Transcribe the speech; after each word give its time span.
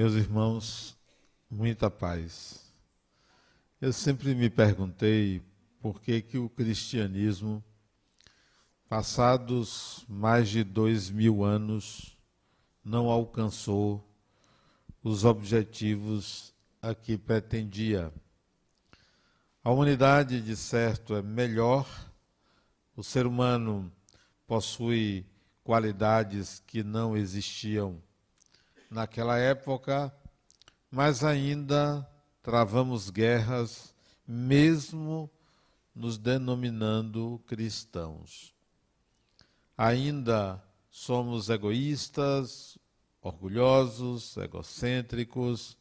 Meus 0.00 0.14
irmãos, 0.14 0.96
muita 1.50 1.90
paz. 1.90 2.72
Eu 3.78 3.92
sempre 3.92 4.34
me 4.34 4.48
perguntei 4.48 5.42
por 5.78 6.00
que, 6.00 6.22
que 6.22 6.38
o 6.38 6.48
cristianismo, 6.48 7.62
passados 8.88 10.02
mais 10.08 10.48
de 10.48 10.64
dois 10.64 11.10
mil 11.10 11.44
anos, 11.44 12.16
não 12.82 13.10
alcançou 13.10 14.02
os 15.02 15.26
objetivos 15.26 16.54
a 16.80 16.94
que 16.94 17.18
pretendia. 17.18 18.10
A 19.62 19.70
humanidade, 19.70 20.40
de 20.40 20.56
certo, 20.56 21.14
é 21.14 21.20
melhor, 21.20 21.86
o 22.96 23.02
ser 23.02 23.26
humano 23.26 23.92
possui 24.46 25.26
qualidades 25.62 26.62
que 26.66 26.82
não 26.82 27.14
existiam 27.14 28.02
naquela 28.90 29.38
época, 29.38 30.12
mas 30.90 31.22
ainda 31.22 32.06
travamos 32.42 33.08
guerras, 33.08 33.94
mesmo 34.26 35.30
nos 35.94 36.18
denominando 36.18 37.40
cristãos. 37.46 38.54
Ainda 39.76 40.62
somos 40.90 41.48
egoístas, 41.48 42.76
orgulhosos, 43.22 44.36
egocêntricos, 44.36 45.76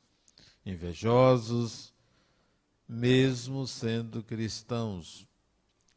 invejosos, 0.65 1.93
mesmo 2.87 3.65
sendo 3.67 4.23
cristãos. 4.23 5.27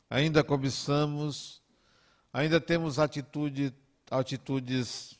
Ainda 0.08 0.42
cobiçamos, 0.42 1.62
ainda 2.32 2.60
temos 2.60 2.98
atitude, 2.98 3.74
atitudes 4.10 5.18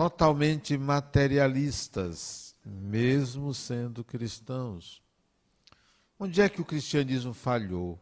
totalmente 0.00 0.78
materialistas, 0.78 2.56
mesmo 2.64 3.52
sendo 3.52 4.02
cristãos. 4.02 5.02
Onde 6.18 6.40
é 6.40 6.48
que 6.48 6.62
o 6.62 6.64
cristianismo 6.64 7.34
falhou? 7.34 8.00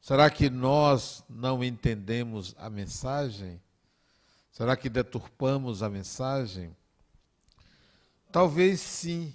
Será 0.00 0.30
que 0.30 0.48
nós 0.48 1.24
não 1.28 1.64
entendemos 1.64 2.54
a 2.58 2.70
mensagem? 2.70 3.60
Será 4.52 4.76
que 4.76 4.88
deturpamos 4.88 5.82
a 5.82 5.90
mensagem? 5.90 6.76
Talvez 8.30 8.78
sim, 8.78 9.34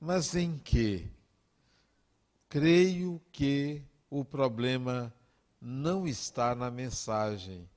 mas 0.00 0.36
em 0.36 0.56
que? 0.56 1.10
Creio 2.48 3.20
que 3.32 3.82
o 4.08 4.24
problema 4.24 5.12
não 5.60 6.06
está 6.06 6.54
na 6.54 6.70
mensagem 6.70 7.68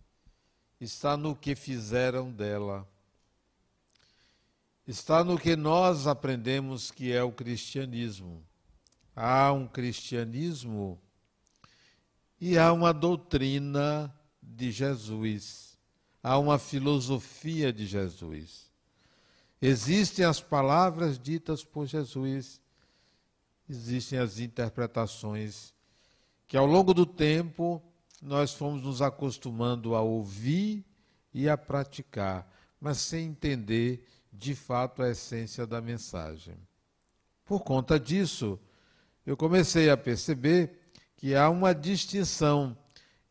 está 0.81 1.15
no 1.15 1.35
que 1.35 1.55
fizeram 1.55 2.31
dela. 2.31 2.87
Está 4.87 5.23
no 5.23 5.37
que 5.37 5.55
nós 5.55 6.07
aprendemos 6.07 6.89
que 6.89 7.13
é 7.13 7.23
o 7.23 7.31
cristianismo. 7.31 8.43
Há 9.15 9.53
um 9.53 9.67
cristianismo 9.67 10.99
e 12.39 12.57
há 12.57 12.73
uma 12.73 12.91
doutrina 12.91 14.11
de 14.41 14.71
Jesus. 14.71 15.77
Há 16.23 16.39
uma 16.39 16.57
filosofia 16.57 17.71
de 17.71 17.85
Jesus. 17.85 18.71
Existem 19.61 20.25
as 20.25 20.41
palavras 20.41 21.19
ditas 21.19 21.63
por 21.63 21.85
Jesus, 21.85 22.59
existem 23.69 24.17
as 24.17 24.39
interpretações 24.39 25.71
que 26.47 26.57
ao 26.57 26.65
longo 26.65 26.93
do 26.93 27.05
tempo 27.05 27.81
nós 28.21 28.53
fomos 28.53 28.83
nos 28.83 29.01
acostumando 29.01 29.95
a 29.95 30.01
ouvir 30.01 30.85
e 31.33 31.49
a 31.49 31.57
praticar, 31.57 32.47
mas 32.79 32.97
sem 32.97 33.27
entender 33.27 34.05
de 34.31 34.53
fato 34.53 35.01
a 35.01 35.09
essência 35.09 35.65
da 35.65 35.81
mensagem. 35.81 36.55
Por 37.43 37.61
conta 37.61 37.99
disso, 37.99 38.59
eu 39.25 39.35
comecei 39.35 39.89
a 39.89 39.97
perceber 39.97 40.79
que 41.17 41.35
há 41.35 41.49
uma 41.49 41.73
distinção 41.73 42.77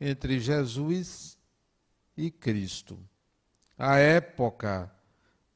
entre 0.01 0.41
Jesus 0.41 1.39
e 2.17 2.31
Cristo. 2.31 2.99
A 3.79 3.97
época 3.97 4.93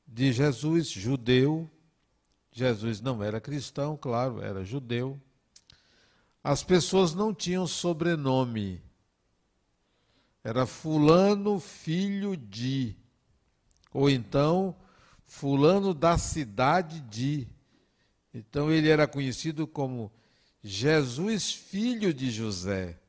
de 0.06 0.32
Jesus, 0.32 0.88
judeu, 0.88 1.70
Jesus 2.52 3.00
não 3.00 3.22
era 3.22 3.40
cristão, 3.40 3.96
claro, 3.96 4.40
era 4.40 4.64
judeu. 4.64 5.20
As 6.42 6.62
pessoas 6.62 7.14
não 7.14 7.34
tinham 7.34 7.66
sobrenome 7.66 8.83
era 10.44 10.66
Fulano 10.66 11.58
filho 11.58 12.36
de, 12.36 12.94
ou 13.94 14.10
então 14.10 14.76
Fulano 15.26 15.94
da 15.94 16.18
cidade 16.18 17.00
de. 17.00 17.48
Então 18.32 18.70
ele 18.70 18.90
era 18.90 19.08
conhecido 19.08 19.66
como 19.66 20.12
Jesus 20.62 21.50
filho 21.50 22.12
de 22.12 22.30
José, 22.30 23.00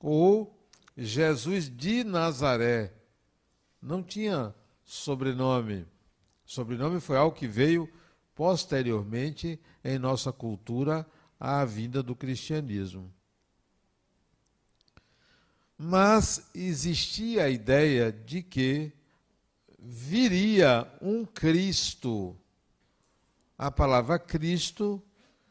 ou 0.00 0.58
Jesus 0.96 1.70
de 1.70 2.02
Nazaré. 2.02 2.92
Não 3.80 4.02
tinha 4.02 4.52
sobrenome. 4.84 5.86
Sobrenome 6.44 7.00
foi 7.00 7.16
algo 7.16 7.36
que 7.36 7.46
veio 7.46 7.88
posteriormente 8.34 9.58
em 9.84 9.98
nossa 9.98 10.32
cultura 10.32 11.06
à 11.38 11.64
vinda 11.64 12.02
do 12.02 12.16
cristianismo. 12.16 13.12
Mas 15.84 16.48
existia 16.54 17.42
a 17.42 17.50
ideia 17.50 18.12
de 18.12 18.40
que 18.40 18.92
viria 19.76 20.86
um 21.00 21.24
Cristo. 21.24 22.36
A 23.58 23.68
palavra 23.68 24.16
Cristo 24.16 25.02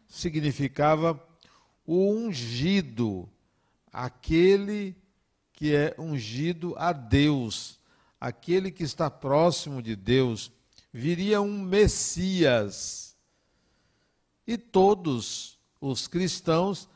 significava 0.08 1.22
o 1.86 2.10
ungido, 2.10 3.30
aquele 3.92 4.96
que 5.52 5.76
é 5.76 5.94
ungido 6.00 6.76
a 6.78 6.94
Deus, 6.94 7.78
aquele 8.18 8.72
que 8.72 8.84
está 8.84 9.12
próximo 9.12 9.82
de 9.82 9.98
Deus. 9.98 10.50
Viria 10.94 11.42
um 11.42 11.62
Messias. 11.62 13.18
E 14.48 14.58
todos 14.58 15.60
os 15.82 16.08
cristãos 16.08 16.88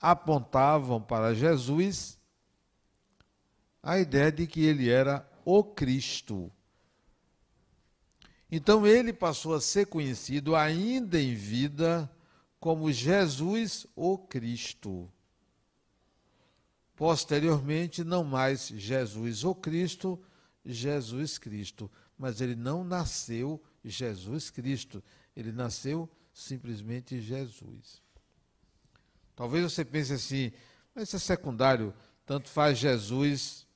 apontavam 0.00 1.00
para 1.00 1.32
Jesus 1.32 2.18
a 3.82 3.98
ideia 3.98 4.30
de 4.30 4.46
que 4.46 4.64
ele 4.64 4.88
era 4.90 5.28
o 5.44 5.64
Cristo. 5.64 6.50
Então 8.50 8.86
ele 8.86 9.12
passou 9.12 9.54
a 9.54 9.60
ser 9.60 9.86
conhecido 9.86 10.56
ainda 10.56 11.20
em 11.20 11.34
vida 11.34 12.10
como 12.58 12.92
Jesus 12.92 13.86
o 13.94 14.18
Cristo. 14.18 15.10
Posteriormente, 16.96 18.04
não 18.04 18.22
mais 18.22 18.68
Jesus 18.68 19.44
o 19.44 19.54
Cristo, 19.54 20.20
Jesus 20.64 21.38
Cristo. 21.38 21.90
Mas 22.18 22.40
ele 22.42 22.54
não 22.54 22.84
nasceu 22.84 23.62
Jesus 23.82 24.50
Cristo, 24.50 25.02
ele 25.34 25.52
nasceu 25.52 26.10
simplesmente 26.34 27.18
Jesus. 27.20 28.02
Talvez 29.34 29.64
você 29.64 29.84
pense 29.84 30.12
assim, 30.12 30.52
mas 30.94 31.04
isso 31.08 31.16
é 31.16 31.18
secundário, 31.18 31.94
tanto 32.26 32.50
faz 32.50 32.76
Jesus 32.76 33.66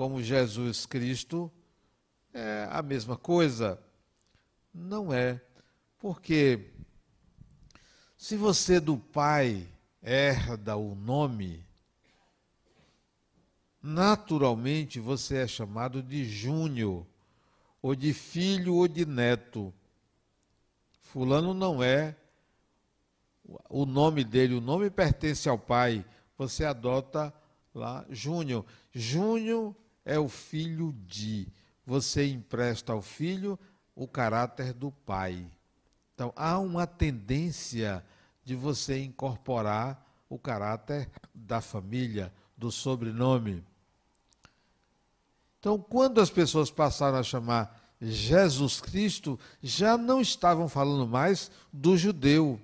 como 0.00 0.22
Jesus 0.22 0.86
Cristo 0.86 1.52
é 2.32 2.66
a 2.70 2.80
mesma 2.80 3.18
coisa? 3.18 3.78
Não 4.72 5.12
é. 5.12 5.38
Porque 5.98 6.70
se 8.16 8.34
você 8.34 8.80
do 8.80 8.96
pai 8.96 9.68
herda 10.02 10.74
o 10.74 10.94
nome, 10.94 11.62
naturalmente 13.82 14.98
você 14.98 15.42
é 15.42 15.46
chamado 15.46 16.02
de 16.02 16.24
Júnior, 16.24 17.06
ou 17.82 17.94
de 17.94 18.14
filho 18.14 18.76
ou 18.76 18.88
de 18.88 19.04
neto. 19.04 19.70
Fulano 21.02 21.52
não 21.52 21.82
é 21.82 22.16
o 23.68 23.84
nome 23.84 24.24
dele, 24.24 24.54
o 24.54 24.62
nome 24.62 24.88
pertence 24.88 25.46
ao 25.46 25.58
pai, 25.58 26.02
você 26.38 26.64
adota 26.64 27.34
lá 27.74 28.06
Júnior. 28.08 28.64
Júnior 28.94 29.76
é 30.04 30.18
o 30.18 30.28
filho 30.28 30.94
de. 31.06 31.48
Você 31.86 32.26
empresta 32.26 32.92
ao 32.92 33.02
filho 33.02 33.58
o 33.94 34.06
caráter 34.06 34.72
do 34.72 34.90
pai. 34.90 35.46
Então, 36.14 36.32
há 36.36 36.58
uma 36.58 36.86
tendência 36.86 38.04
de 38.44 38.54
você 38.54 39.02
incorporar 39.02 40.06
o 40.28 40.38
caráter 40.38 41.08
da 41.34 41.60
família, 41.60 42.32
do 42.56 42.70
sobrenome. 42.70 43.64
Então, 45.58 45.78
quando 45.78 46.20
as 46.20 46.30
pessoas 46.30 46.70
passaram 46.70 47.18
a 47.18 47.22
chamar 47.22 47.78
Jesus 48.00 48.80
Cristo, 48.80 49.38
já 49.62 49.98
não 49.98 50.20
estavam 50.20 50.68
falando 50.68 51.06
mais 51.06 51.50
do 51.72 51.96
judeu, 51.96 52.60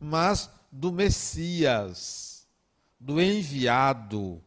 mas 0.00 0.48
do 0.70 0.90
Messias, 0.92 2.46
do 2.98 3.20
enviado 3.20 4.42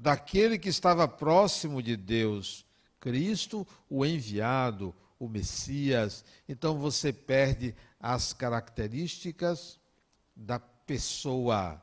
daquele 0.00 0.58
que 0.58 0.70
estava 0.70 1.06
próximo 1.06 1.82
de 1.82 1.94
Deus, 1.94 2.64
Cristo, 2.98 3.66
o 3.88 4.04
enviado, 4.04 4.94
o 5.18 5.28
Messias. 5.28 6.24
Então 6.48 6.78
você 6.78 7.12
perde 7.12 7.76
as 8.00 8.32
características 8.32 9.78
da 10.34 10.58
pessoa, 10.58 11.82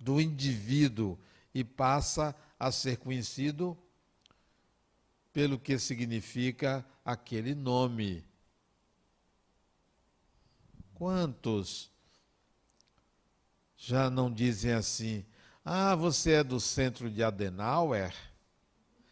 do 0.00 0.20
indivíduo, 0.20 1.16
e 1.54 1.62
passa 1.62 2.34
a 2.58 2.72
ser 2.72 2.96
conhecido 2.96 3.78
pelo 5.32 5.56
que 5.56 5.78
significa 5.78 6.84
aquele 7.04 7.54
nome. 7.54 8.24
Quantos 10.92 11.88
já 13.76 14.10
não 14.10 14.32
dizem 14.32 14.72
assim: 14.72 15.24
ah, 15.64 15.94
você 15.94 16.32
é 16.32 16.44
do 16.44 16.60
centro 16.60 17.10
de 17.10 17.22
Adenauer? 17.22 18.14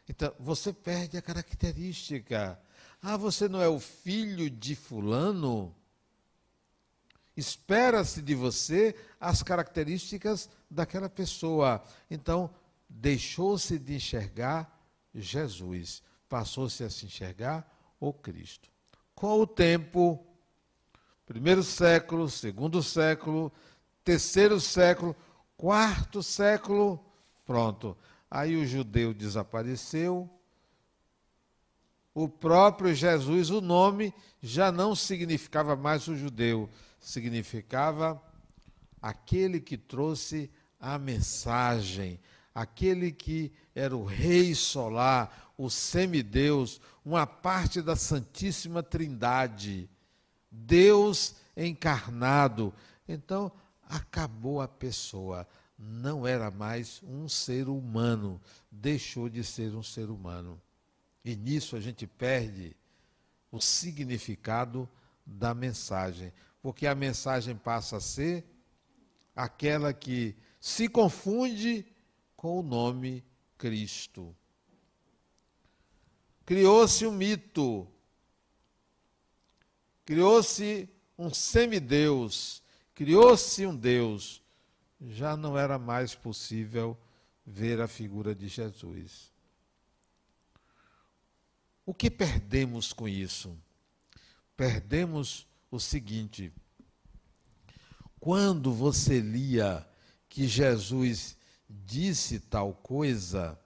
Então, 0.08 0.34
você 0.38 0.72
perde 0.72 1.16
a 1.16 1.22
característica. 1.22 2.60
Ah, 3.00 3.16
você 3.16 3.48
não 3.48 3.62
é 3.62 3.68
o 3.68 3.80
filho 3.80 4.50
de 4.50 4.74
Fulano? 4.74 5.74
Espera-se 7.34 8.20
de 8.20 8.34
você 8.34 8.94
as 9.18 9.42
características 9.42 10.50
daquela 10.70 11.08
pessoa. 11.08 11.82
Então, 12.10 12.50
deixou-se 12.88 13.78
de 13.78 13.94
enxergar 13.94 14.78
Jesus, 15.14 16.02
passou-se 16.28 16.84
a 16.84 16.90
se 16.90 17.06
enxergar 17.06 17.66
o 17.98 18.12
Cristo. 18.12 18.68
Com 19.14 19.40
o 19.40 19.46
tempo, 19.46 20.22
primeiro 21.24 21.62
século, 21.62 22.28
segundo 22.28 22.82
século, 22.82 23.50
terceiro 24.04 24.60
século, 24.60 25.16
quarto 25.62 26.24
século, 26.24 26.98
pronto. 27.46 27.96
Aí 28.28 28.56
o 28.56 28.66
judeu 28.66 29.14
desapareceu. 29.14 30.28
O 32.12 32.28
próprio 32.28 32.92
Jesus, 32.92 33.48
o 33.48 33.60
nome 33.60 34.12
já 34.42 34.72
não 34.72 34.96
significava 34.96 35.76
mais 35.76 36.08
o 36.08 36.16
judeu, 36.16 36.68
significava 36.98 38.20
aquele 39.00 39.60
que 39.60 39.78
trouxe 39.78 40.50
a 40.80 40.98
mensagem, 40.98 42.18
aquele 42.52 43.12
que 43.12 43.52
era 43.72 43.96
o 43.96 44.04
Rei 44.04 44.56
Solar, 44.56 45.52
o 45.56 45.70
semideus, 45.70 46.80
uma 47.04 47.24
parte 47.24 47.80
da 47.80 47.94
Santíssima 47.94 48.82
Trindade, 48.82 49.88
Deus 50.50 51.36
encarnado. 51.56 52.74
Então, 53.06 53.52
acabou 53.92 54.62
a 54.62 54.66
pessoa, 54.66 55.46
não 55.78 56.26
era 56.26 56.50
mais 56.50 57.02
um 57.02 57.28
ser 57.28 57.68
humano, 57.68 58.40
deixou 58.70 59.28
de 59.28 59.44
ser 59.44 59.74
um 59.74 59.82
ser 59.82 60.08
humano. 60.08 60.60
E 61.22 61.36
nisso 61.36 61.76
a 61.76 61.80
gente 61.80 62.06
perde 62.06 62.74
o 63.50 63.60
significado 63.60 64.88
da 65.26 65.54
mensagem. 65.54 66.32
Porque 66.62 66.86
a 66.86 66.94
mensagem 66.94 67.54
passa 67.54 67.98
a 67.98 68.00
ser 68.00 68.44
aquela 69.36 69.92
que 69.92 70.34
se 70.58 70.88
confunde 70.88 71.84
com 72.34 72.58
o 72.58 72.62
nome 72.62 73.22
Cristo. 73.58 74.34
Criou-se 76.46 77.06
um 77.06 77.12
mito, 77.12 77.86
criou-se 80.04 80.88
um 81.16 81.32
semideus, 81.32 82.61
criou-se 83.02 83.66
um 83.66 83.74
Deus. 83.74 84.40
Já 85.00 85.36
não 85.36 85.58
era 85.58 85.76
mais 85.76 86.14
possível 86.14 86.96
ver 87.44 87.80
a 87.80 87.88
figura 87.88 88.32
de 88.32 88.46
Jesus. 88.46 89.32
O 91.84 91.92
que 91.92 92.08
perdemos 92.08 92.92
com 92.92 93.08
isso? 93.08 93.58
Perdemos 94.56 95.48
o 95.68 95.80
seguinte: 95.80 96.52
quando 98.20 98.72
você 98.72 99.18
lia 99.18 99.84
que 100.28 100.46
Jesus 100.46 101.36
disse 101.68 102.38
tal 102.38 102.72
coisa, 102.72 103.58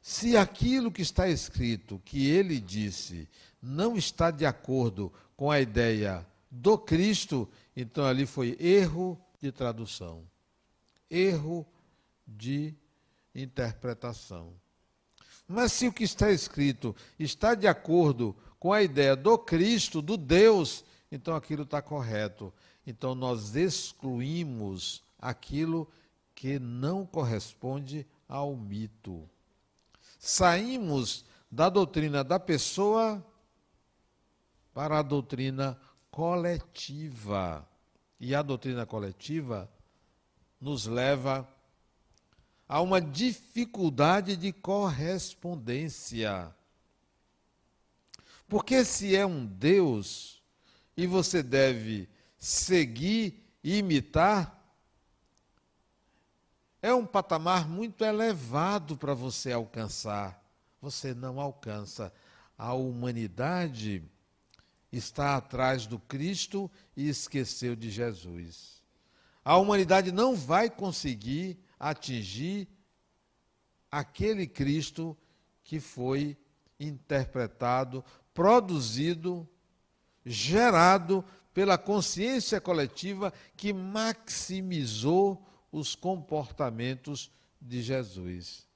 se 0.00 0.38
aquilo 0.38 0.90
que 0.90 1.02
está 1.02 1.28
escrito, 1.28 2.00
que 2.02 2.30
ele 2.30 2.58
disse, 2.58 3.28
não 3.60 3.94
está 3.94 4.30
de 4.30 4.46
acordo 4.46 5.12
com 5.36 5.50
a 5.50 5.60
ideia 5.60 6.26
do 6.50 6.78
Cristo, 6.78 7.48
então 7.80 8.04
ali 8.04 8.26
foi 8.26 8.56
erro 8.58 9.16
de 9.40 9.52
tradução, 9.52 10.28
erro 11.08 11.64
de 12.26 12.74
interpretação. 13.32 14.52
Mas 15.46 15.72
se 15.72 15.86
o 15.86 15.92
que 15.92 16.02
está 16.02 16.32
escrito 16.32 16.94
está 17.20 17.54
de 17.54 17.68
acordo 17.68 18.34
com 18.58 18.72
a 18.72 18.82
ideia 18.82 19.14
do 19.14 19.38
Cristo, 19.38 20.02
do 20.02 20.16
Deus 20.16 20.84
então 21.10 21.36
aquilo 21.36 21.62
está 21.62 21.80
correto. 21.80 22.52
Então 22.84 23.14
nós 23.14 23.54
excluímos 23.54 25.00
aquilo 25.16 25.88
que 26.34 26.58
não 26.58 27.06
corresponde 27.06 28.04
ao 28.28 28.56
mito. 28.56 29.30
Saímos 30.18 31.24
da 31.48 31.68
doutrina 31.68 32.24
da 32.24 32.40
pessoa 32.40 33.24
para 34.74 34.98
a 34.98 35.02
doutrina 35.02 35.78
coletiva. 36.18 37.64
E 38.18 38.34
a 38.34 38.42
doutrina 38.42 38.84
coletiva 38.84 39.70
nos 40.60 40.84
leva 40.84 41.48
a 42.68 42.80
uma 42.80 43.00
dificuldade 43.00 44.36
de 44.36 44.52
correspondência. 44.52 46.52
Porque 48.48 48.84
se 48.84 49.14
é 49.14 49.24
um 49.24 49.46
Deus 49.46 50.42
e 50.96 51.06
você 51.06 51.40
deve 51.40 52.08
seguir 52.36 53.40
e 53.62 53.78
imitar, 53.78 54.60
é 56.82 56.92
um 56.92 57.06
patamar 57.06 57.68
muito 57.68 58.04
elevado 58.04 58.96
para 58.96 59.14
você 59.14 59.52
alcançar. 59.52 60.42
Você 60.82 61.14
não 61.14 61.38
alcança. 61.38 62.12
A 62.56 62.74
humanidade 62.74 64.02
está 64.90 65.36
atrás 65.36 65.86
do 65.86 65.98
Cristo 65.98 66.70
e 66.96 67.08
esqueceu 67.08 67.76
de 67.76 67.90
Jesus. 67.90 68.82
A 69.44 69.56
humanidade 69.56 70.12
não 70.12 70.34
vai 70.34 70.68
conseguir 70.70 71.58
atingir 71.78 72.68
aquele 73.90 74.46
Cristo 74.46 75.16
que 75.62 75.80
foi 75.80 76.36
interpretado, 76.78 78.04
produzido 78.32 79.48
gerado 80.24 81.24
pela 81.52 81.76
consciência 81.76 82.60
coletiva 82.60 83.32
que 83.56 83.72
maximizou 83.72 85.44
os 85.72 85.94
comportamentos 85.94 87.30
de 87.60 87.82
Jesus. 87.82 88.66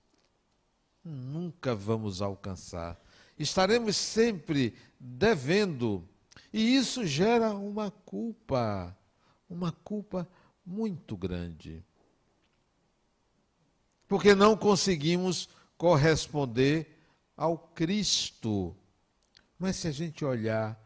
Nunca 1.04 1.74
vamos 1.74 2.20
alcançar. 2.20 3.00
Estaremos 3.38 3.96
sempre 3.96 4.74
devendo. 5.02 6.08
E 6.52 6.76
isso 6.76 7.04
gera 7.04 7.52
uma 7.54 7.90
culpa, 7.90 8.96
uma 9.50 9.72
culpa 9.72 10.28
muito 10.64 11.16
grande. 11.16 11.84
Porque 14.06 14.34
não 14.34 14.56
conseguimos 14.56 15.48
corresponder 15.76 16.98
ao 17.36 17.58
Cristo. 17.58 18.76
Mas 19.58 19.76
se 19.76 19.88
a 19.88 19.90
gente 19.90 20.24
olhar 20.24 20.78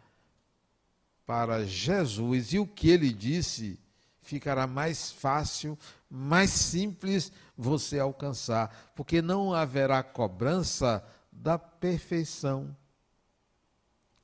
para 1.26 1.64
Jesus 1.64 2.52
e 2.52 2.58
o 2.58 2.66
que 2.66 2.88
ele 2.88 3.12
disse, 3.12 3.78
ficará 4.23 4.66
mais 4.66 5.11
fácil, 5.11 5.76
mais 6.08 6.50
simples 6.50 7.32
você 7.56 7.99
alcançar, 7.99 8.92
porque 8.94 9.20
não 9.20 9.52
haverá 9.52 10.02
cobrança 10.02 11.04
da 11.32 11.58
perfeição. 11.58 12.75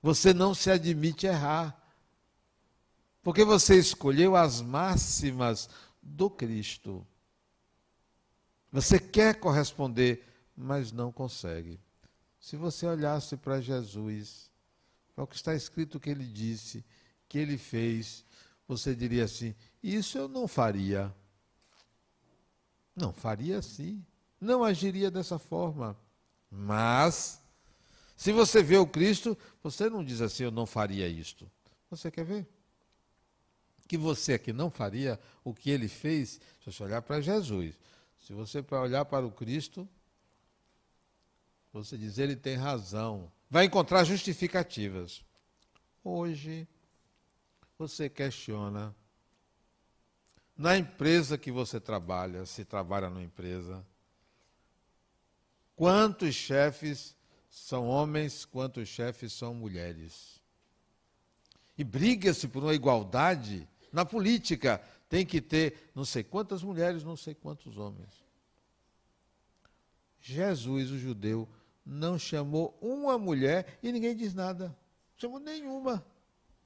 Você 0.02 0.34
não 0.34 0.54
se 0.54 0.70
admite 0.70 1.26
errar, 1.26 1.80
porque 3.22 3.44
você 3.44 3.78
escolheu 3.78 4.34
as 4.34 4.60
máximas 4.60 5.70
do 6.02 6.28
Cristo. 6.28 7.06
Você 8.72 8.98
quer 8.98 9.38
corresponder, 9.38 10.26
mas 10.56 10.90
não 10.90 11.12
consegue. 11.12 11.78
Se 12.40 12.56
você 12.56 12.86
olhasse 12.86 13.36
para 13.36 13.60
Jesus, 13.60 14.50
para 15.14 15.24
o 15.24 15.26
que 15.26 15.36
está 15.36 15.54
escrito 15.54 16.00
que 16.00 16.10
ele 16.10 16.26
disse, 16.26 16.84
que 17.28 17.38
ele 17.38 17.56
fez, 17.56 18.24
você 18.66 18.94
diria 18.94 19.24
assim: 19.24 19.54
isso 19.82 20.18
eu 20.18 20.28
não 20.28 20.48
faria. 20.48 21.14
Não 22.96 23.12
faria 23.12 23.58
assim. 23.58 24.04
Não 24.40 24.64
agiria 24.64 25.10
dessa 25.10 25.38
forma. 25.38 25.96
Mas, 26.50 27.41
se 28.22 28.32
você 28.32 28.62
vê 28.62 28.76
o 28.76 28.86
Cristo, 28.86 29.36
você 29.62 29.90
não 29.90 30.04
diz 30.04 30.20
assim: 30.20 30.44
eu 30.44 30.50
não 30.50 30.66
faria 30.66 31.08
isto. 31.08 31.50
Você 31.90 32.10
quer 32.10 32.24
ver? 32.24 32.46
Que 33.88 33.96
você 33.96 34.34
aqui 34.34 34.52
não 34.52 34.70
faria 34.70 35.18
o 35.42 35.52
que 35.52 35.70
ele 35.70 35.88
fez, 35.88 36.40
se 36.60 36.72
você 36.72 36.82
olhar 36.82 37.02
para 37.02 37.20
Jesus. 37.20 37.74
Se 38.20 38.32
você 38.32 38.64
olhar 38.70 39.04
para 39.04 39.26
o 39.26 39.32
Cristo, 39.32 39.88
você 41.72 41.98
diz: 41.98 42.18
ele 42.18 42.36
tem 42.36 42.56
razão 42.56 43.30
vai 43.52 43.66
encontrar 43.66 44.02
justificativas. 44.04 45.22
Hoje, 46.02 46.66
você 47.78 48.08
questiona. 48.08 48.96
Na 50.56 50.78
empresa 50.78 51.36
que 51.36 51.52
você 51.52 51.78
trabalha, 51.78 52.46
se 52.46 52.64
trabalha 52.64 53.10
numa 53.10 53.22
empresa, 53.22 53.84
quantos 55.76 56.34
chefes 56.34 57.14
são 57.52 57.86
homens, 57.86 58.46
quantos 58.46 58.88
chefes 58.88 59.34
são 59.34 59.52
mulheres? 59.52 60.40
E 61.76 61.84
briga-se 61.84 62.48
por 62.48 62.62
uma 62.62 62.72
igualdade. 62.72 63.68
Na 63.92 64.06
política, 64.06 64.82
tem 65.06 65.26
que 65.26 65.38
ter 65.38 65.90
não 65.94 66.02
sei 66.02 66.24
quantas 66.24 66.62
mulheres, 66.62 67.04
não 67.04 67.14
sei 67.14 67.34
quantos 67.34 67.76
homens. 67.76 68.24
Jesus, 70.18 70.90
o 70.90 70.98
judeu, 70.98 71.46
não 71.84 72.18
chamou 72.18 72.74
uma 72.80 73.18
mulher 73.18 73.78
e 73.82 73.92
ninguém 73.92 74.16
diz 74.16 74.32
nada. 74.32 74.74
Chamou 75.14 75.38
nenhuma. 75.38 76.02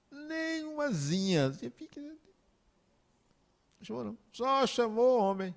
Nenhumazinha. 0.08 1.52
Chamou 3.82 4.04
não. 4.04 4.18
Só 4.30 4.64
chamou 4.68 5.18
homem. 5.18 5.52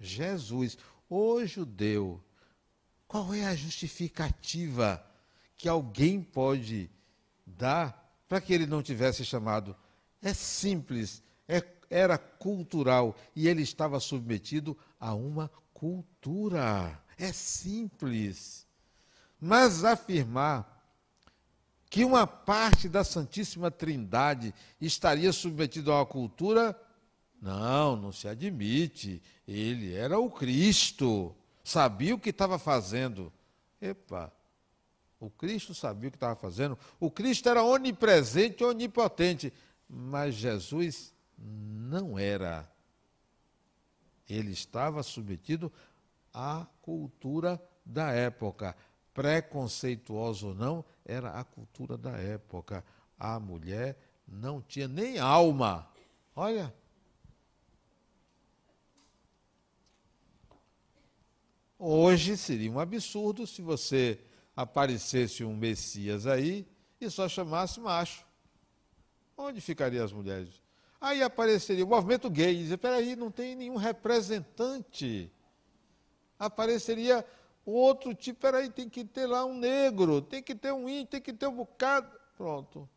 Jesus, 0.00 0.78
o 1.10 1.44
judeu, 1.44 2.22
qual 3.14 3.32
é 3.32 3.44
a 3.44 3.54
justificativa 3.54 5.00
que 5.56 5.68
alguém 5.68 6.20
pode 6.20 6.90
dar 7.46 8.12
para 8.28 8.40
que 8.40 8.52
ele 8.52 8.66
não 8.66 8.82
tivesse 8.82 9.24
chamado? 9.24 9.76
É 10.20 10.34
simples, 10.34 11.22
é, 11.46 11.62
era 11.88 12.18
cultural 12.18 13.14
e 13.36 13.46
ele 13.46 13.62
estava 13.62 14.00
submetido 14.00 14.76
a 14.98 15.14
uma 15.14 15.48
cultura. 15.72 17.00
É 17.16 17.32
simples. 17.32 18.66
Mas 19.40 19.84
afirmar 19.84 20.84
que 21.88 22.04
uma 22.04 22.26
parte 22.26 22.88
da 22.88 23.04
Santíssima 23.04 23.70
Trindade 23.70 24.52
estaria 24.80 25.32
submetida 25.32 25.92
a 25.92 25.98
uma 25.98 26.06
cultura, 26.06 26.76
não, 27.40 27.94
não 27.94 28.10
se 28.10 28.26
admite. 28.26 29.22
Ele 29.46 29.94
era 29.94 30.18
o 30.18 30.28
Cristo, 30.28 31.32
sabia 31.64 32.14
o 32.14 32.18
que 32.18 32.28
estava 32.28 32.58
fazendo. 32.58 33.32
Epa, 33.80 34.30
o 35.18 35.30
Cristo 35.30 35.74
sabia 35.74 36.08
o 36.08 36.12
que 36.12 36.16
estava 36.16 36.36
fazendo. 36.36 36.78
O 37.00 37.10
Cristo 37.10 37.48
era 37.48 37.64
onipresente 37.64 38.62
onipotente, 38.62 39.52
mas 39.88 40.34
Jesus 40.34 41.14
não 41.38 42.18
era. 42.18 42.70
Ele 44.28 44.52
estava 44.52 45.02
submetido 45.02 45.72
à 46.32 46.66
cultura 46.82 47.60
da 47.84 48.12
época. 48.12 48.76
Preconceituoso 49.14 50.48
ou 50.48 50.54
não, 50.54 50.84
era 51.04 51.30
a 51.30 51.44
cultura 51.44 51.96
da 51.96 52.12
época. 52.12 52.84
A 53.18 53.38
mulher 53.40 53.96
não 54.26 54.60
tinha 54.60 54.88
nem 54.88 55.18
alma. 55.18 55.88
Olha. 56.36 56.74
Hoje 61.86 62.38
seria 62.38 62.72
um 62.72 62.80
absurdo 62.80 63.46
se 63.46 63.60
você 63.60 64.18
aparecesse 64.56 65.44
um 65.44 65.54
Messias 65.54 66.26
aí 66.26 66.66
e 66.98 67.10
só 67.10 67.28
chamasse 67.28 67.78
macho. 67.78 68.24
Onde 69.36 69.60
ficariam 69.60 70.02
as 70.02 70.10
mulheres? 70.10 70.62
Aí 70.98 71.22
apareceria 71.22 71.84
o 71.84 71.88
movimento 71.88 72.30
gay, 72.30 72.54
e 72.54 72.58
dizia, 72.60 72.78
peraí, 72.78 73.14
não 73.14 73.30
tem 73.30 73.54
nenhum 73.54 73.76
representante. 73.76 75.30
Apareceria 76.38 77.22
outro 77.66 78.14
tipo, 78.14 78.40
peraí, 78.40 78.70
tem 78.70 78.88
que 78.88 79.04
ter 79.04 79.26
lá 79.26 79.44
um 79.44 79.52
negro, 79.52 80.22
tem 80.22 80.42
que 80.42 80.54
ter 80.54 80.72
um 80.72 80.88
índio, 80.88 81.08
tem 81.08 81.20
que 81.20 81.34
ter 81.34 81.48
um 81.48 81.54
bocado. 81.54 82.18
Pronto. 82.34 82.88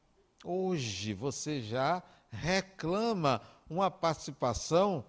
Hoje 0.45 1.13
você 1.13 1.59
já 1.59 2.01
reclama 2.29 3.41
uma 3.69 3.91
participação 3.91 5.03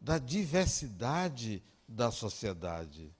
da 0.00 0.18
diversidade 0.18 1.62
da 1.92 2.10
sociedade. 2.10 3.14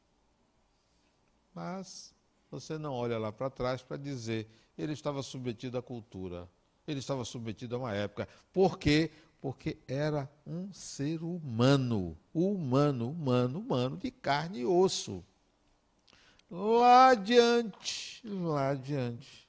Mas 1.54 2.14
você 2.50 2.78
não 2.78 2.92
olha 2.94 3.18
lá 3.18 3.30
para 3.30 3.50
trás 3.50 3.82
para 3.82 3.96
dizer, 3.96 4.48
ele 4.76 4.92
estava 4.92 5.22
submetido 5.22 5.76
à 5.76 5.82
cultura. 5.82 6.48
Ele 6.86 6.98
estava 6.98 7.24
submetido 7.24 7.76
a 7.76 7.78
uma 7.78 7.94
época. 7.94 8.26
Por 8.52 8.78
quê? 8.78 9.10
Porque 9.40 9.78
era 9.86 10.30
um 10.46 10.72
ser 10.72 11.22
humano. 11.22 12.16
Humano, 12.32 13.10
humano, 13.10 13.58
humano, 13.60 13.96
de 13.96 14.10
carne 14.10 14.60
e 14.60 14.66
osso. 14.66 15.22
Lá 16.50 17.10
adiante, 17.10 18.26
lá 18.26 18.70
adiante. 18.70 19.48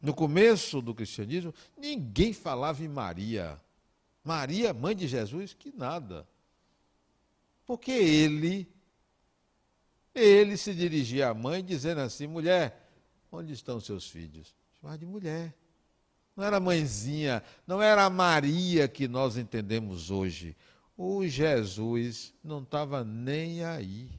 No 0.00 0.14
começo 0.14 0.80
do 0.80 0.94
cristianismo, 0.94 1.54
ninguém 1.76 2.32
falava 2.32 2.82
em 2.82 2.88
Maria. 2.88 3.60
Maria, 4.24 4.72
mãe 4.72 4.94
de 4.94 5.06
Jesus, 5.06 5.54
que 5.54 5.72
nada. 5.76 6.26
Porque 7.70 7.92
ele, 7.92 8.68
ele 10.12 10.56
se 10.56 10.74
dirigia 10.74 11.28
à 11.28 11.34
mãe 11.34 11.64
dizendo 11.64 12.00
assim: 12.00 12.26
mulher, 12.26 12.90
onde 13.30 13.52
estão 13.52 13.78
seus 13.78 14.10
filhos? 14.10 14.52
Chamava 14.80 14.98
de 14.98 15.06
mulher. 15.06 15.54
Não 16.34 16.42
era 16.42 16.58
mãezinha, 16.58 17.44
não 17.64 17.80
era 17.80 18.04
a 18.04 18.10
Maria 18.10 18.88
que 18.88 19.06
nós 19.06 19.36
entendemos 19.36 20.10
hoje. 20.10 20.56
O 20.96 21.24
Jesus 21.24 22.34
não 22.42 22.60
estava 22.60 23.04
nem 23.04 23.62
aí. 23.62 24.10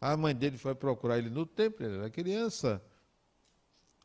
A 0.00 0.16
mãe 0.16 0.34
dele 0.34 0.56
foi 0.56 0.74
procurar 0.74 1.18
ele 1.18 1.28
no 1.28 1.44
templo, 1.44 1.84
ele 1.84 1.98
era 1.98 2.08
criança. 2.08 2.82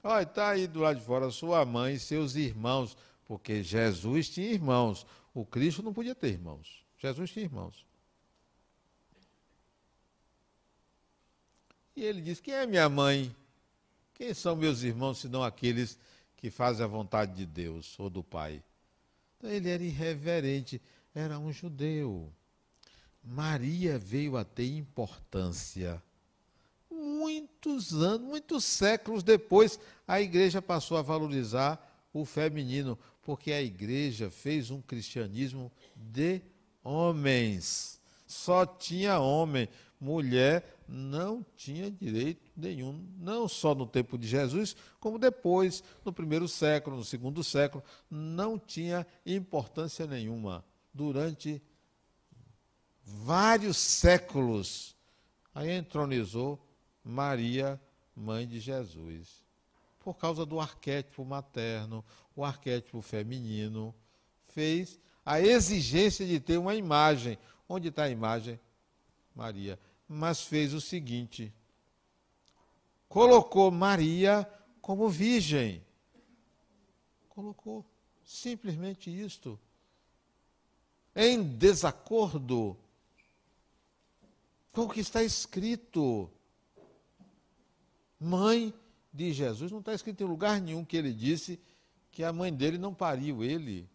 Olha, 0.04 0.24
está 0.24 0.50
aí 0.50 0.68
do 0.68 0.82
lado 0.82 1.00
de 1.00 1.06
fora 1.06 1.32
sua 1.32 1.64
mãe 1.64 1.94
e 1.94 2.00
seus 2.00 2.36
irmãos, 2.36 2.98
porque 3.24 3.64
Jesus 3.64 4.28
tinha 4.28 4.52
irmãos. 4.52 5.08
O 5.34 5.46
Cristo 5.46 5.82
não 5.82 5.94
podia 5.94 6.14
ter 6.14 6.28
irmãos. 6.28 6.84
Jesus 6.98 7.32
tinha 7.32 7.46
irmãos. 7.46 7.93
E 11.96 12.04
ele 12.04 12.22
disse: 12.22 12.42
Quem 12.42 12.54
é 12.54 12.66
minha 12.66 12.90
mãe? 12.90 13.34
Quem 14.14 14.34
são 14.34 14.56
meus 14.56 14.84
irmãos, 14.84 15.20
senão 15.20 15.44
aqueles 15.44 15.98
que 16.38 16.50
fazem 16.50 16.84
a 16.84 16.88
vontade 16.88 17.36
de 17.36 17.46
Deus 17.46 17.98
ou 18.00 18.10
do 18.10 18.24
Pai? 18.24 18.64
Então, 19.38 19.50
ele 19.50 19.70
era 19.70 19.84
irreverente, 19.84 20.82
era 21.14 21.38
um 21.40 21.52
judeu. 21.52 22.32
Maria 23.24 23.98
veio 23.98 24.38
a 24.38 24.44
ter 24.44 24.68
importância. 24.76 26.02
Muitos 26.90 27.94
anos, 27.94 28.28
muitos 28.28 28.64
séculos 28.64 29.24
depois, 29.24 29.80
a 30.08 30.22
igreja 30.22 30.62
passou 30.62 30.98
a 30.98 31.02
valorizar 31.02 31.80
o 32.14 32.26
feminino, 32.26 32.98
porque 33.24 33.52
a 33.52 33.62
igreja 33.62 34.30
fez 34.30 34.70
um 34.70 34.82
cristianismo 34.82 35.72
de 35.96 36.42
homens. 36.84 38.00
Só 38.28 38.66
tinha 38.66 39.20
homem, 39.20 39.70
mulher 40.04 40.84
não 40.86 41.46
tinha 41.56 41.90
direito 41.90 42.52
nenhum, 42.58 43.08
não 43.18 43.48
só 43.48 43.74
no 43.74 43.88
tempo 43.88 44.18
de 44.18 44.28
Jesus, 44.28 44.76
como 45.00 45.18
depois, 45.18 45.82
no 46.04 46.12
primeiro 46.12 46.46
século, 46.46 46.98
no 46.98 47.06
segundo 47.06 47.42
século, 47.42 47.82
não 48.12 48.60
tinha 48.60 49.08
importância 49.26 50.06
nenhuma. 50.06 50.64
Durante 50.94 51.62
vários 53.02 53.78
séculos, 53.78 54.94
aí 55.56 55.72
entronizou 55.72 56.60
Maria, 57.02 57.80
mãe 58.14 58.46
de 58.46 58.60
Jesus. 58.60 59.42
Por 60.02 60.16
causa 60.16 60.46
do 60.46 60.60
arquétipo 60.60 61.24
materno, 61.24 62.04
o 62.36 62.44
arquétipo 62.44 63.02
feminino, 63.02 63.96
fez 64.50 65.00
a 65.26 65.40
exigência 65.40 66.26
de 66.26 66.42
ter 66.42 66.58
uma 66.58 66.76
imagem. 66.76 67.38
Onde 67.70 67.88
está 67.88 68.04
a 68.04 68.10
imagem? 68.10 68.60
Maria 69.34 69.80
mas 70.08 70.42
fez 70.42 70.74
o 70.74 70.82
seguinte: 70.82 71.54
colocou 73.08 73.72
Maria 73.72 74.48
como 74.82 75.10
virgem. 75.10 75.84
Colocou 77.30 77.86
simplesmente 78.24 79.10
isto. 79.10 79.60
Em 81.16 81.42
desacordo 81.44 82.78
com 84.72 84.82
o 84.82 84.90
que 84.90 85.00
está 85.00 85.24
escrito. 85.24 86.30
Mãe 88.20 88.74
de 89.12 89.32
Jesus, 89.32 89.72
não 89.72 89.80
está 89.80 89.94
escrito 89.94 90.24
em 90.24 90.28
lugar 90.28 90.60
nenhum 90.60 90.84
que 90.84 90.98
ele 90.98 91.14
disse 91.14 91.60
que 92.12 92.24
a 92.24 92.34
mãe 92.34 92.54
dele 92.54 92.78
não 92.78 92.94
pariu 92.94 93.44
ele 93.44 93.90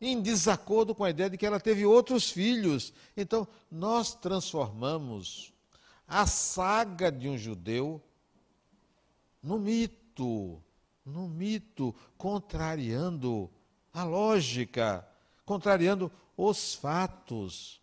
em 0.00 0.20
desacordo 0.20 0.94
com 0.94 1.04
a 1.04 1.10
ideia 1.10 1.30
de 1.30 1.38
que 1.38 1.46
ela 1.46 1.60
teve 1.60 1.86
outros 1.86 2.30
filhos. 2.30 2.92
Então, 3.16 3.46
nós 3.70 4.14
transformamos 4.14 5.52
a 6.06 6.26
saga 6.26 7.10
de 7.10 7.28
um 7.28 7.36
judeu 7.36 8.02
no 9.42 9.58
mito, 9.58 10.62
no 11.04 11.28
mito, 11.28 11.94
contrariando 12.16 13.50
a 13.92 14.04
lógica, 14.04 15.06
contrariando 15.44 16.10
os 16.36 16.74
fatos. 16.74 17.80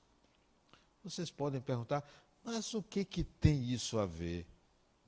Vocês 1.03 1.31
podem 1.31 1.59
perguntar 1.59 2.03
Mas 2.43 2.73
o 2.73 2.83
que, 2.83 3.05
que 3.05 3.23
tem 3.23 3.71
isso 3.71 3.97
a 3.97 4.05
ver? 4.05 4.45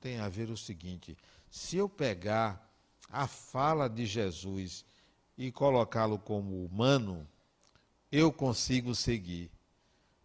Tem 0.00 0.18
a 0.18 0.28
ver 0.28 0.50
o 0.50 0.56
seguinte: 0.56 1.16
se 1.50 1.76
eu 1.76 1.88
pegar 1.88 2.66
a 3.10 3.26
fala 3.26 3.88
de 3.88 4.06
Jesus 4.06 4.84
e 5.36 5.52
colocá-lo 5.52 6.18
como 6.18 6.64
humano, 6.64 7.26
eu 8.10 8.32
consigo 8.32 8.94
seguir. 8.94 9.50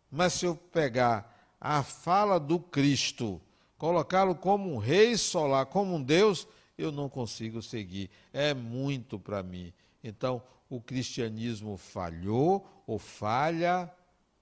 Mas 0.10 0.34
se 0.34 0.46
eu 0.46 0.56
pegar 0.56 1.56
a 1.60 1.84
fala 1.84 2.40
do 2.40 2.60
Cristo, 2.60 3.42
colocá-lo 3.78 4.36
como 4.36 4.74
um 4.74 4.78
rei 4.78 5.18
solar, 5.18 5.66
como 5.66 5.96
um 5.96 6.04
Deus, 6.04 6.48
eu 6.78 6.92
não 6.92 7.10
consigo 7.10 7.62
seguir. 7.62 8.10
É 8.34 8.54
muito 8.54 9.20
para 9.20 9.44
mim. 9.44 9.74
Então, 10.04 10.42
o 10.70 10.82
cristianismo 10.82 11.78
falhou 11.78 12.66
ou 12.88 12.98
falha 12.98 13.92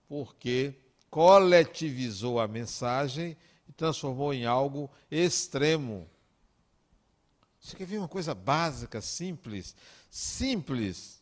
porque 0.08 0.74
coletivizou 1.10 2.40
a 2.40 2.48
mensagem 2.48 3.36
e 3.68 3.74
transformou 3.74 4.34
em 4.34 4.46
algo 4.46 4.90
extremo. 5.10 6.08
Você 7.60 7.76
quer 7.76 7.86
ver 7.86 7.98
uma 7.98 8.08
coisa 8.08 8.34
básica, 8.34 9.02
simples? 9.02 9.76
Simples. 10.10 11.22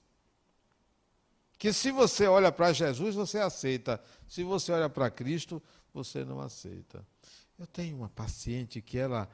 Que 1.57 1.73
se 1.73 1.91
você 1.91 2.27
olha 2.27 2.51
para 2.51 2.71
Jesus, 2.71 3.15
você 3.15 3.39
aceita. 3.39 4.01
Se 4.27 4.43
você 4.43 4.71
olha 4.71 4.89
para 4.89 5.09
Cristo, 5.09 5.61
você 5.93 6.23
não 6.23 6.39
aceita. 6.39 7.05
Eu 7.57 7.65
tenho 7.65 7.97
uma 7.97 8.09
paciente 8.09 8.81
que 8.81 8.97
ela 8.97 9.27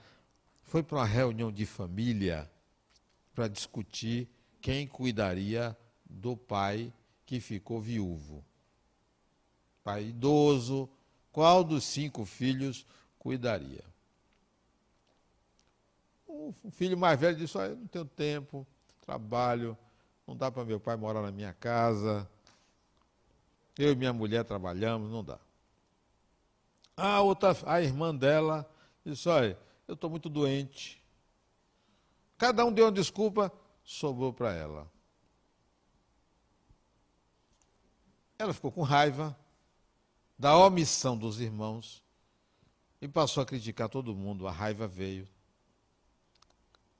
foi 0.63 0.81
para 0.81 0.99
uma 0.99 1.05
reunião 1.05 1.51
de 1.51 1.65
família 1.65 2.49
para 3.35 3.47
discutir 3.47 4.29
quem 4.61 4.87
cuidaria 4.87 5.77
do 6.05 6.37
pai 6.37 6.93
que 7.25 7.39
ficou 7.39 7.81
viúvo. 7.81 8.43
Pai 9.83 10.05
idoso, 10.05 10.89
qual 11.31 11.63
dos 11.63 11.83
cinco 11.83 12.25
filhos 12.25 12.85
cuidaria? 13.19 13.83
O 16.25 16.71
filho 16.71 16.97
mais 16.97 17.19
velho 17.19 17.37
disse: 17.37 17.57
Olha, 17.57 17.75
não 17.75 17.87
tenho 17.87 18.05
tempo, 18.05 18.65
trabalho, 19.05 19.77
não 20.25 20.35
dá 20.35 20.51
para 20.51 20.65
meu 20.65 20.79
pai 20.79 20.95
morar 20.95 21.21
na 21.21 21.31
minha 21.31 21.53
casa. 21.53 22.29
Eu 23.77 23.91
e 23.91 23.95
minha 23.95 24.13
mulher 24.13 24.43
trabalhamos, 24.43 25.11
não 25.11 25.23
dá. 25.23 25.39
A 26.95 27.21
outra, 27.21 27.55
a 27.65 27.81
irmã 27.81 28.15
dela, 28.15 28.69
disse: 29.05 29.27
Olha, 29.27 29.57
eu 29.87 29.95
estou 29.95 30.09
muito 30.09 30.29
doente. 30.29 31.01
Cada 32.37 32.65
um 32.65 32.71
deu 32.71 32.85
uma 32.85 32.91
desculpa, 32.91 33.51
sobrou 33.83 34.31
para 34.31 34.53
ela. 34.53 34.91
Ela 38.37 38.53
ficou 38.53 38.71
com 38.71 38.81
raiva 38.81 39.37
da 40.37 40.57
omissão 40.57 41.17
dos 41.17 41.39
irmãos 41.39 42.03
e 43.01 43.07
passou 43.07 43.41
a 43.41 43.45
criticar 43.45 43.89
todo 43.89 44.15
mundo. 44.15 44.47
A 44.47 44.51
raiva 44.51 44.87
veio. 44.87 45.27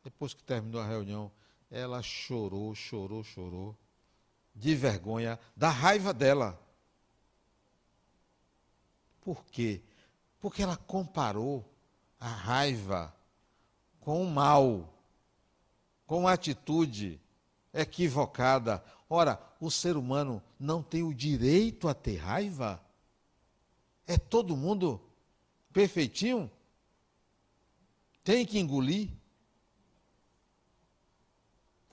Depois 0.04 0.34
que 0.34 0.44
terminou 0.44 0.82
a 0.82 0.88
reunião, 0.88 1.32
ela 1.74 2.03
chorou, 2.03 2.75
chorou, 2.75 3.24
chorou, 3.24 3.75
de 4.53 4.75
vergonha, 4.75 5.39
da 5.58 5.72
raiva 5.72 6.13
dela. 6.13 6.62
Por 9.22 9.44
quê? 9.46 9.82
Porque 10.39 10.62
ela 10.62 10.77
comparou 10.77 11.68
a 12.20 12.27
raiva 12.27 13.12
com 14.00 14.22
o 14.22 14.30
mal, 14.30 14.94
com 16.06 16.27
a 16.27 16.34
atitude 16.34 17.20
equivocada. 17.74 18.86
Ora, 19.10 19.42
o 19.60 19.72
ser 19.72 19.98
humano 19.98 20.44
não 20.60 20.84
tem 20.84 21.01
o 21.01 21.12
direito 21.12 21.88
a 21.88 21.95
ter 21.95 22.17
raiva? 22.17 22.80
É 24.06 24.15
todo 24.15 24.56
mundo 24.56 25.02
perfeitinho? 25.71 26.52
Tem 28.24 28.45
que 28.45 28.60
engolir? 28.60 29.10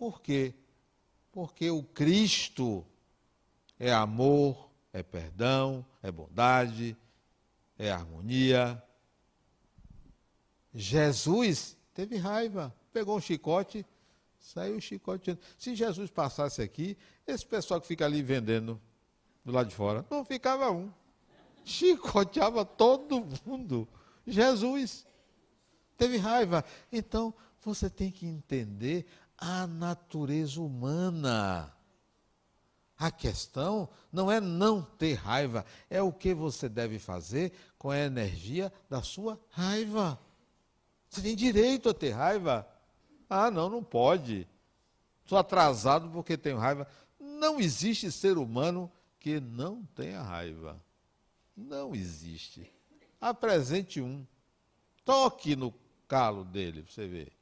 Por 0.01 0.23
quê? 0.23 0.55
Porque 1.31 1.71
o 1.71 1.83
Cristo 1.83 2.87
é 3.79 3.93
amor, 3.93 4.71
é 4.95 5.03
perdão, 5.03 5.85
é 6.03 6.11
bondade, 6.11 6.97
é 7.79 7.91
harmonia. 7.91 8.83
Jesus 10.73 11.77
teve 11.93 12.17
raiva, 12.17 12.75
pegou 12.95 13.15
um 13.15 13.21
chicote, 13.21 13.85
saiu 14.39 14.81
chicoteando. 14.81 15.39
Se 15.59 15.75
Jesus 15.75 16.11
passasse 16.11 16.63
aqui, 16.63 16.97
esse 17.27 17.45
pessoal 17.45 17.79
que 17.79 17.87
fica 17.87 18.07
ali 18.07 18.23
vendendo 18.23 18.81
do 19.45 19.53
lado 19.53 19.69
de 19.69 19.75
fora, 19.75 20.07
não 20.11 20.25
ficava 20.25 20.71
um. 20.71 20.91
Chicoteava 21.63 22.65
todo 22.65 23.29
mundo. 23.45 23.87
Jesus 24.27 25.07
teve 25.99 26.17
raiva. 26.17 26.65
Então, 26.91 27.35
você 27.63 27.91
tem 27.91 28.11
que 28.11 28.27
entender 28.27 29.07
a 29.41 29.67
natureza 29.67 30.61
humana. 30.61 31.75
A 32.99 33.11
questão 33.11 33.89
não 34.13 34.31
é 34.31 34.39
não 34.39 34.83
ter 34.83 35.15
raiva, 35.15 35.65
é 35.89 36.03
o 36.03 36.13
que 36.13 36.35
você 36.35 36.69
deve 36.69 36.99
fazer 36.99 37.53
com 37.79 37.91
a 37.91 37.99
energia 37.99 38.71
da 38.91 39.03
sua 39.03 39.41
raiva. 39.49 40.21
Você 41.09 41.23
tem 41.23 41.35
direito 41.35 41.89
a 41.89 41.95
ter 41.95 42.11
raiva. 42.11 42.69
Ah, 43.29 43.51
não, 43.51 43.71
não 43.71 43.83
pode. 43.83 44.47
Estou 45.25 45.39
atrasado 45.39 46.11
porque 46.11 46.37
tenho 46.37 46.59
raiva. 46.59 46.87
Não 47.19 47.59
existe 47.59 48.13
ser 48.13 48.37
humano 48.37 48.93
que 49.19 49.41
não 49.41 49.83
tenha 49.95 50.21
raiva. 50.21 50.79
Não 51.57 51.95
existe. 51.95 52.71
Apresente 53.19 54.01
um. 54.03 54.27
Toque 55.05 55.57
no 55.57 55.73
calo 56.07 56.45
dele 56.45 56.83
para 56.83 56.93
você 56.93 57.07
ver 57.07 57.40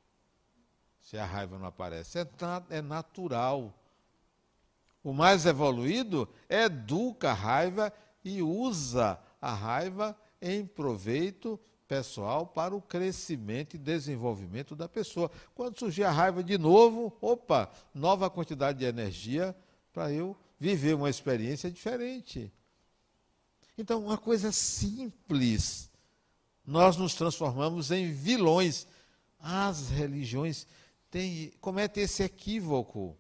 se 1.08 1.16
a 1.16 1.24
raiva 1.24 1.58
não 1.58 1.66
aparece. 1.66 2.18
É, 2.18 2.26
é 2.68 2.82
natural. 2.82 3.72
O 5.02 5.10
mais 5.10 5.46
evoluído 5.46 6.28
educa 6.50 7.30
a 7.30 7.34
raiva 7.34 7.90
e 8.22 8.42
usa 8.42 9.18
a 9.40 9.54
raiva 9.54 10.14
em 10.42 10.66
proveito 10.66 11.58
pessoal 11.86 12.46
para 12.46 12.76
o 12.76 12.82
crescimento 12.82 13.74
e 13.74 13.78
desenvolvimento 13.78 14.76
da 14.76 14.86
pessoa. 14.86 15.30
Quando 15.54 15.78
surgir 15.78 16.04
a 16.04 16.10
raiva 16.10 16.44
de 16.44 16.58
novo, 16.58 17.16
opa, 17.22 17.72
nova 17.94 18.28
quantidade 18.28 18.80
de 18.80 18.84
energia 18.84 19.56
para 19.94 20.12
eu 20.12 20.36
viver 20.60 20.94
uma 20.94 21.08
experiência 21.08 21.70
diferente. 21.70 22.52
Então, 23.78 24.04
uma 24.04 24.18
coisa 24.18 24.52
simples. 24.52 25.90
Nós 26.66 26.98
nos 26.98 27.14
transformamos 27.14 27.90
em 27.90 28.12
vilões. 28.12 28.86
As 29.40 29.88
religiões 29.88 30.66
têm, 31.10 31.50
cometem 31.60 32.04
esse 32.04 32.22
equívoco 32.22 33.16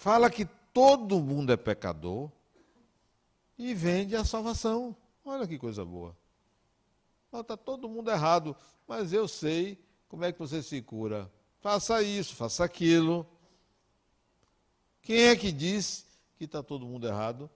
fala 0.00 0.30
que 0.30 0.46
todo 0.72 1.20
mundo 1.20 1.52
é 1.52 1.58
pecador 1.58 2.30
e 3.58 3.74
vende 3.74 4.16
a 4.16 4.24
salvação. 4.24 4.96
Olha 5.22 5.46
que 5.46 5.58
coisa 5.58 5.84
boa. 5.84 6.16
Está 7.30 7.54
todo 7.54 7.86
mundo 7.86 8.10
errado, 8.10 8.56
mas 8.88 9.12
eu 9.12 9.28
sei 9.28 9.78
como 10.08 10.24
é 10.24 10.32
que 10.32 10.38
você 10.38 10.62
se 10.62 10.80
cura. 10.80 11.30
Faça 11.60 12.02
isso, 12.02 12.34
faça 12.34 12.64
aquilo. 12.64 13.26
Quem 15.02 15.24
é 15.24 15.36
que 15.36 15.52
diz 15.52 16.06
que 16.38 16.44
está 16.44 16.62
todo 16.62 16.86
mundo 16.86 17.06
errado? 17.06 17.50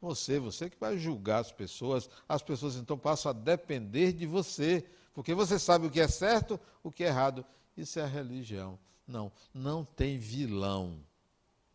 Você, 0.00 0.38
você 0.38 0.70
que 0.70 0.78
vai 0.80 0.96
julgar 0.96 1.40
as 1.40 1.52
pessoas. 1.52 2.08
As 2.26 2.40
pessoas 2.40 2.76
então 2.76 2.96
passam 2.96 3.28
a 3.30 3.34
depender 3.34 4.14
de 4.14 4.24
você, 4.24 4.82
porque 5.18 5.34
você 5.34 5.58
sabe 5.58 5.84
o 5.84 5.90
que 5.90 6.00
é 6.00 6.06
certo, 6.06 6.60
o 6.80 6.92
que 6.92 7.02
é 7.02 7.08
errado. 7.08 7.44
Isso 7.76 7.98
é 7.98 8.04
a 8.04 8.06
religião. 8.06 8.78
Não, 9.04 9.32
não 9.52 9.84
tem 9.84 10.16
vilão. 10.16 11.04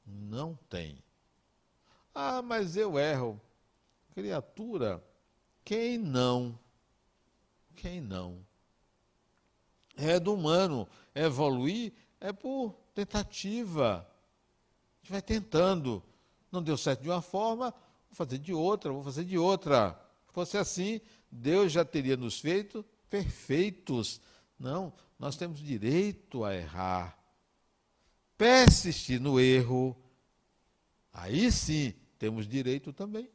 Não 0.05 0.57
tem. 0.69 1.03
Ah, 2.15 2.41
mas 2.41 2.77
eu 2.77 2.97
erro. 2.97 3.41
Criatura, 4.13 5.03
quem 5.61 5.97
não? 5.97 6.57
Quem 7.75 7.99
não? 7.99 8.37
É 9.97 10.21
do 10.21 10.35
humano. 10.35 10.87
Evoluir 11.13 11.91
é 12.21 12.31
por 12.31 12.73
tentativa. 12.95 14.07
A 14.07 14.99
gente 15.01 15.11
vai 15.11 15.21
tentando. 15.21 16.01
Não 16.49 16.63
deu 16.63 16.77
certo 16.77 17.01
de 17.01 17.09
uma 17.09 17.21
forma, 17.21 17.73
vou 18.07 18.15
fazer 18.15 18.37
de 18.37 18.53
outra, 18.53 18.93
vou 18.93 19.03
fazer 19.03 19.25
de 19.25 19.37
outra. 19.37 19.99
Se 20.27 20.33
fosse 20.33 20.57
assim, 20.57 21.01
Deus 21.29 21.73
já 21.73 21.83
teria 21.83 22.15
nos 22.15 22.39
feito 22.39 22.85
perfeitos. 23.13 24.19
Não, 24.57 24.91
nós 25.19 25.35
temos 25.35 25.59
direito 25.59 26.43
a 26.43 26.55
errar 26.55 27.23
persistir 28.35 29.21
no 29.21 29.39
erro, 29.39 29.95
aí 31.13 31.51
sim 31.51 31.93
temos 32.17 32.47
direito 32.47 32.91
também. 32.91 33.29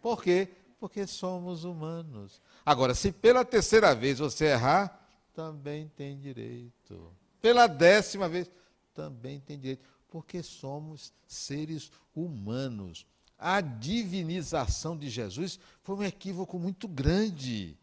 Por 0.00 0.22
quê? 0.22 0.48
Porque 0.78 1.06
somos 1.06 1.64
humanos. 1.64 2.40
Agora, 2.64 2.94
se 2.94 3.10
pela 3.10 3.44
terceira 3.44 3.94
vez 3.94 4.18
você 4.18 4.46
errar, 4.46 5.04
também 5.34 5.88
tem 5.88 6.18
direito. 6.18 7.12
Pela 7.42 7.66
décima 7.66 8.28
vez, 8.28 8.50
também 8.94 9.40
tem 9.40 9.58
direito. 9.58 9.84
Porque 10.08 10.42
somos 10.42 11.12
seres 11.26 11.90
humanos. 12.14 13.04
a 13.36 13.60
divinização 13.60 14.96
de 14.96 15.10
Jesus 15.10 15.58
foi 15.82 15.96
um 15.96 16.02
equívoco 16.04 16.58
muito 16.58 16.86
grande. 16.86 17.76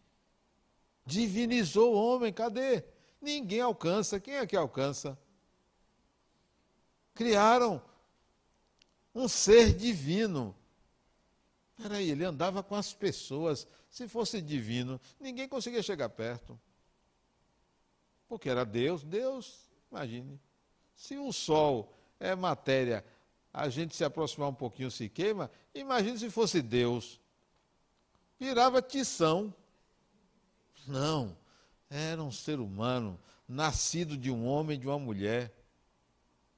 Divinizou 1.06 1.94
o 1.94 1.98
homem, 1.98 2.32
cadê? 2.32 2.84
Ninguém 3.22 3.62
alcança. 3.62 4.20
Quem 4.20 4.36
é 4.36 4.48
que 4.48 4.56
alcança? 4.56 5.18
Criaram 7.14 7.82
um 9.14 9.28
ser 9.28 9.74
divino. 9.76 10.56
Peraí, 11.76 12.10
ele 12.12 12.24
andava 12.24 12.64
com 12.64 12.76
as 12.76 12.94
pessoas. 12.94 13.68
Se 13.90 14.08
fosse 14.08 14.42
divino, 14.42 15.00
ninguém 15.20 15.48
conseguia 15.48 15.84
chegar 15.84 16.10
perto. 16.10 16.60
Porque 18.28 18.50
era 18.50 18.64
Deus. 18.64 19.04
Deus, 19.04 19.70
imagine. 19.92 20.40
Se 20.96 21.18
o 21.18 21.34
sol 21.34 21.94
é 22.20 22.36
matéria, 22.36 23.04
a 23.54 23.68
gente 23.68 23.96
se 23.96 24.04
aproximar 24.04 24.50
um 24.50 24.54
pouquinho 24.54 24.90
se 24.90 25.10
queima. 25.10 25.52
Imagine 25.74 26.18
se 26.18 26.30
fosse 26.30 26.62
Deus. 26.62 27.20
Virava 28.40 28.82
tição. 28.82 29.54
Não, 30.88 31.38
era 31.90 32.22
um 32.24 32.32
ser 32.32 32.60
humano, 32.60 33.20
nascido 33.48 34.18
de 34.18 34.32
um 34.32 34.46
homem 34.46 34.78
e 34.78 34.80
de 34.80 34.88
uma 34.88 35.00
mulher. 35.00 35.54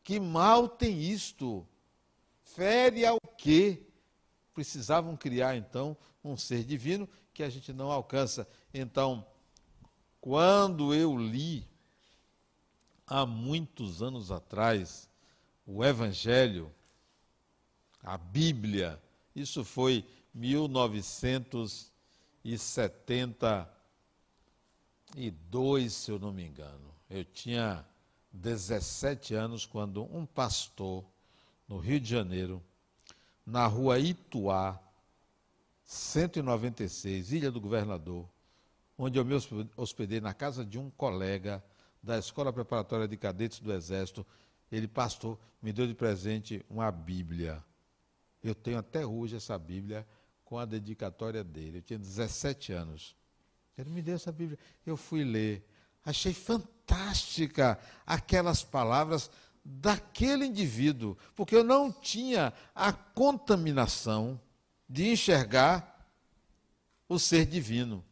Que 0.04 0.20
mal 0.20 0.68
tem 0.68 1.02
isto? 1.02 1.68
Fere 2.44 3.06
ao 3.06 3.20
quê? 3.38 3.82
Precisavam 4.54 5.18
criar, 5.18 5.56
então, 5.56 5.98
um 6.24 6.38
ser 6.38 6.64
divino 6.64 7.10
que 7.34 7.42
a 7.42 7.50
gente 7.50 7.74
não 7.74 7.92
alcança. 7.92 8.48
Então, 8.74 9.26
quando 10.22 10.94
eu 10.94 11.18
li, 11.18 11.68
há 13.08 13.26
muitos 13.26 14.02
anos 14.02 14.32
atrás, 14.32 15.10
o 15.66 15.84
Evangelho, 15.84 16.72
a 18.02 18.18
Bíblia, 18.18 19.02
isso 19.36 19.64
foi 19.64 20.06
1972, 25.16 25.94
se 25.94 26.12
eu 26.12 26.20
não 26.20 26.32
me 26.32 26.46
engano. 26.46 26.94
Eu 27.10 27.24
tinha 27.24 27.86
17 28.32 29.36
anos 29.36 29.66
quando 29.66 30.04
um 30.04 30.26
pastor 30.26 31.06
no 31.68 31.78
Rio 31.78 32.00
de 32.00 32.10
Janeiro, 32.10 32.62
na 33.46 33.68
rua 33.68 34.00
Ituá, 34.00 34.80
196, 35.84 37.32
Ilha 37.32 37.52
do 37.52 37.62
Governador, 37.62 38.28
onde 38.98 39.20
eu 39.20 39.26
me 39.26 39.36
hospedei 39.76 40.20
na 40.20 40.34
casa 40.34 40.66
de 40.66 40.80
um 40.80 40.90
colega 40.90 41.64
da 42.02 42.18
Escola 42.18 42.52
Preparatória 42.52 43.08
de 43.08 43.18
Cadetes 43.18 43.60
do 43.60 43.72
Exército. 43.72 44.26
Ele, 44.72 44.88
pastor, 44.88 45.38
me 45.62 45.72
deu 45.72 45.86
de 45.86 45.94
presente 45.94 46.66
uma 46.70 46.92
Bíblia. 46.92 47.64
Eu 48.44 48.56
tenho 48.56 48.80
até 48.80 49.06
hoje 49.06 49.36
essa 49.36 49.58
Bíblia 49.58 50.06
com 50.44 50.58
a 50.58 50.66
dedicatória 50.66 51.44
dele. 51.44 51.78
Eu 51.78 51.82
tinha 51.82 52.00
17 52.00 52.74
anos. 52.74 53.16
Ele 53.78 53.90
me 53.90 54.02
deu 54.02 54.16
essa 54.16 54.32
Bíblia. 54.32 54.58
Eu 54.86 54.96
fui 54.96 55.24
ler. 55.24 55.68
Achei 56.06 56.34
fantástica 56.34 57.80
aquelas 58.06 58.64
palavras 58.64 59.32
daquele 59.64 60.46
indivíduo, 60.46 61.18
porque 61.36 61.56
eu 61.56 61.64
não 61.64 61.92
tinha 61.92 62.54
a 62.76 62.92
contaminação 62.92 64.40
de 64.90 65.08
enxergar 65.08 66.08
o 67.08 67.18
ser 67.18 67.46
divino. 67.46 68.04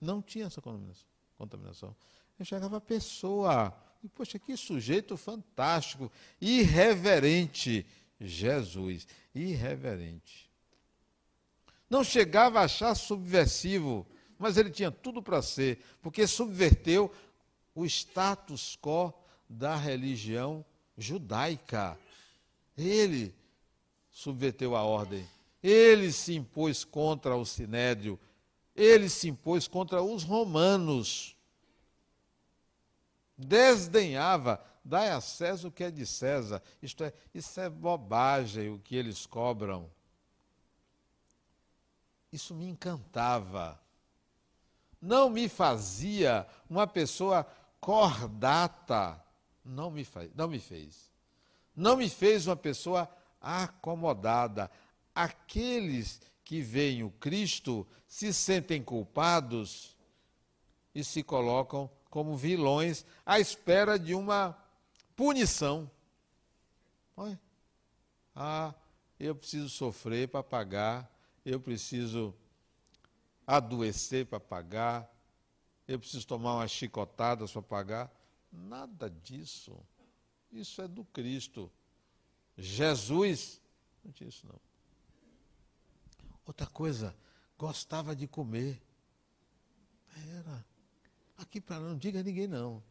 Não 0.00 0.22
tinha 0.22 0.46
essa 0.46 0.62
contaminação. 0.62 1.94
Eu 2.38 2.42
enxergava 2.42 2.76
a 2.76 2.80
pessoa. 2.80 3.76
E, 4.02 4.08
poxa, 4.08 4.38
que 4.38 4.56
sujeito 4.56 5.16
fantástico, 5.16 6.10
irreverente. 6.40 7.86
Jesus, 8.20 9.06
irreverente. 9.34 10.48
Não 11.90 12.04
chegava 12.04 12.60
a 12.60 12.64
achar 12.64 12.94
subversivo, 12.94 14.06
mas 14.42 14.56
ele 14.56 14.70
tinha 14.70 14.90
tudo 14.90 15.22
para 15.22 15.40
ser, 15.40 15.82
porque 16.02 16.26
subverteu 16.26 17.10
o 17.74 17.86
status 17.86 18.76
quo 18.76 19.12
da 19.48 19.76
religião 19.76 20.64
judaica. 20.98 21.98
Ele 22.76 23.34
subverteu 24.10 24.76
a 24.76 24.82
ordem. 24.82 25.26
Ele 25.62 26.12
se 26.12 26.34
impôs 26.34 26.84
contra 26.84 27.36
o 27.36 27.46
sinédrio 27.46 28.18
ele 28.74 29.08
se 29.08 29.28
impôs 29.28 29.68
contra 29.68 30.02
os 30.02 30.22
romanos. 30.22 31.36
Desdenhava, 33.36 34.64
dai 34.84 35.10
a 35.10 35.20
César 35.20 35.68
o 35.68 35.72
que 35.72 35.84
é 35.84 35.90
de 35.90 36.06
César. 36.06 36.62
Isto 36.80 37.04
é, 37.04 37.12
isso 37.34 37.60
é 37.60 37.68
bobagem 37.68 38.70
o 38.70 38.78
que 38.78 38.96
eles 38.96 39.26
cobram. 39.26 39.90
Isso 42.32 42.54
me 42.54 42.66
encantava. 42.66 43.80
Não 45.02 45.28
me 45.28 45.48
fazia 45.48 46.46
uma 46.70 46.86
pessoa 46.86 47.44
cordata. 47.80 49.20
Não 49.64 49.90
me, 49.90 50.04
faz, 50.04 50.30
não 50.36 50.46
me 50.46 50.60
fez. 50.60 51.10
Não 51.74 51.96
me 51.96 52.08
fez 52.08 52.46
uma 52.46 52.54
pessoa 52.54 53.10
acomodada. 53.40 54.70
Aqueles 55.12 56.20
que 56.44 56.60
veem 56.60 57.02
o 57.02 57.10
Cristo 57.10 57.84
se 58.06 58.32
sentem 58.32 58.80
culpados 58.80 59.96
e 60.94 61.02
se 61.02 61.22
colocam 61.24 61.90
como 62.08 62.36
vilões 62.36 63.04
à 63.26 63.40
espera 63.40 63.98
de 63.98 64.14
uma 64.14 64.56
punição. 65.16 65.90
Ah, 68.34 68.74
eu 69.18 69.34
preciso 69.34 69.68
sofrer 69.68 70.28
para 70.28 70.42
pagar, 70.42 71.10
eu 71.44 71.58
preciso 71.60 72.34
adoecer 73.46 74.26
para 74.26 74.40
pagar, 74.40 75.10
eu 75.86 75.98
preciso 75.98 76.26
tomar 76.26 76.56
umas 76.56 76.70
chicotadas 76.70 77.52
para 77.52 77.62
pagar. 77.62 78.12
Nada 78.52 79.10
disso. 79.10 79.78
Isso 80.50 80.82
é 80.82 80.88
do 80.88 81.04
Cristo. 81.04 81.70
Jesus 82.56 83.60
não 84.04 84.12
tinha 84.12 84.28
isso 84.28 84.46
não. 84.46 84.60
Outra 86.46 86.66
coisa, 86.66 87.14
gostava 87.56 88.14
de 88.14 88.26
comer. 88.26 88.82
Era. 90.36 90.64
Aqui 91.38 91.60
para 91.60 91.80
não 91.80 91.96
diga 91.96 92.20
a 92.20 92.22
ninguém 92.22 92.46
não. 92.46 92.82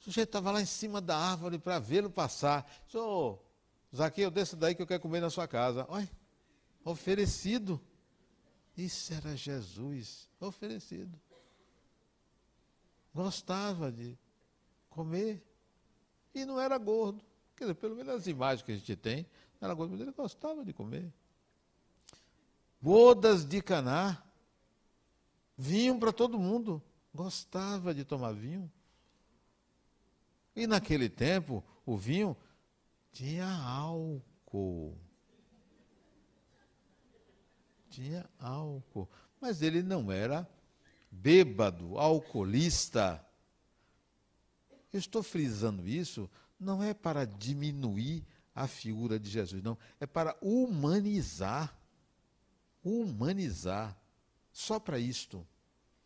O 0.00 0.04
sujeito 0.04 0.28
estava 0.28 0.50
lá 0.50 0.60
em 0.60 0.66
cima 0.66 1.00
da 1.00 1.16
árvore 1.16 1.58
para 1.58 1.78
vê-lo 1.78 2.10
passar. 2.10 2.70
Senhor, 2.88 3.40
Zaqueu, 3.94 4.30
desça 4.30 4.56
daí 4.56 4.74
que 4.74 4.82
eu 4.82 4.86
quero 4.86 5.00
comer 5.00 5.20
na 5.20 5.30
sua 5.30 5.46
casa. 5.46 5.86
Olha, 5.88 6.10
oferecido. 6.84 7.80
Isso 8.76 9.14
era 9.14 9.36
Jesus, 9.36 10.28
oferecido. 10.40 11.18
Gostava 13.14 13.90
de 13.90 14.18
comer. 14.90 15.42
E 16.34 16.44
não 16.44 16.60
era 16.60 16.76
gordo. 16.76 17.24
Quer 17.56 17.64
dizer, 17.64 17.74
pelo 17.74 17.94
menos 17.94 18.14
as 18.14 18.26
imagens 18.26 18.62
que 18.62 18.72
a 18.72 18.76
gente 18.76 18.96
tem, 18.96 19.26
era 19.60 19.72
gordo, 19.72 19.92
mas 19.92 20.00
ele 20.00 20.12
gostava 20.12 20.64
de 20.64 20.72
comer. 20.72 21.12
Bodas 22.80 23.44
de 23.44 23.62
Caná. 23.62 24.22
Vinho 25.56 25.98
para 25.98 26.12
todo 26.12 26.38
mundo. 26.38 26.82
Gostava 27.14 27.94
de 27.94 28.04
tomar 28.04 28.32
vinho. 28.32 28.70
E 30.56 30.66
naquele 30.66 31.08
tempo, 31.08 31.64
o 31.86 31.96
vinho 31.96 32.36
tinha 33.12 33.46
álcool. 33.46 34.98
Tinha 37.94 38.28
álcool. 38.40 39.08
Mas 39.40 39.62
ele 39.62 39.82
não 39.82 40.10
era 40.10 40.48
bêbado, 41.10 41.96
alcoolista. 41.96 43.24
Eu 44.92 44.98
estou 44.98 45.22
frisando 45.22 45.86
isso 45.86 46.28
não 46.58 46.82
é 46.82 46.92
para 46.92 47.24
diminuir 47.24 48.24
a 48.54 48.66
figura 48.66 49.18
de 49.18 49.28
Jesus, 49.28 49.62
não. 49.62 49.78
É 50.00 50.06
para 50.06 50.36
humanizar. 50.40 51.76
Humanizar. 52.82 53.96
Só 54.52 54.80
para 54.80 54.98
isto. 54.98 55.46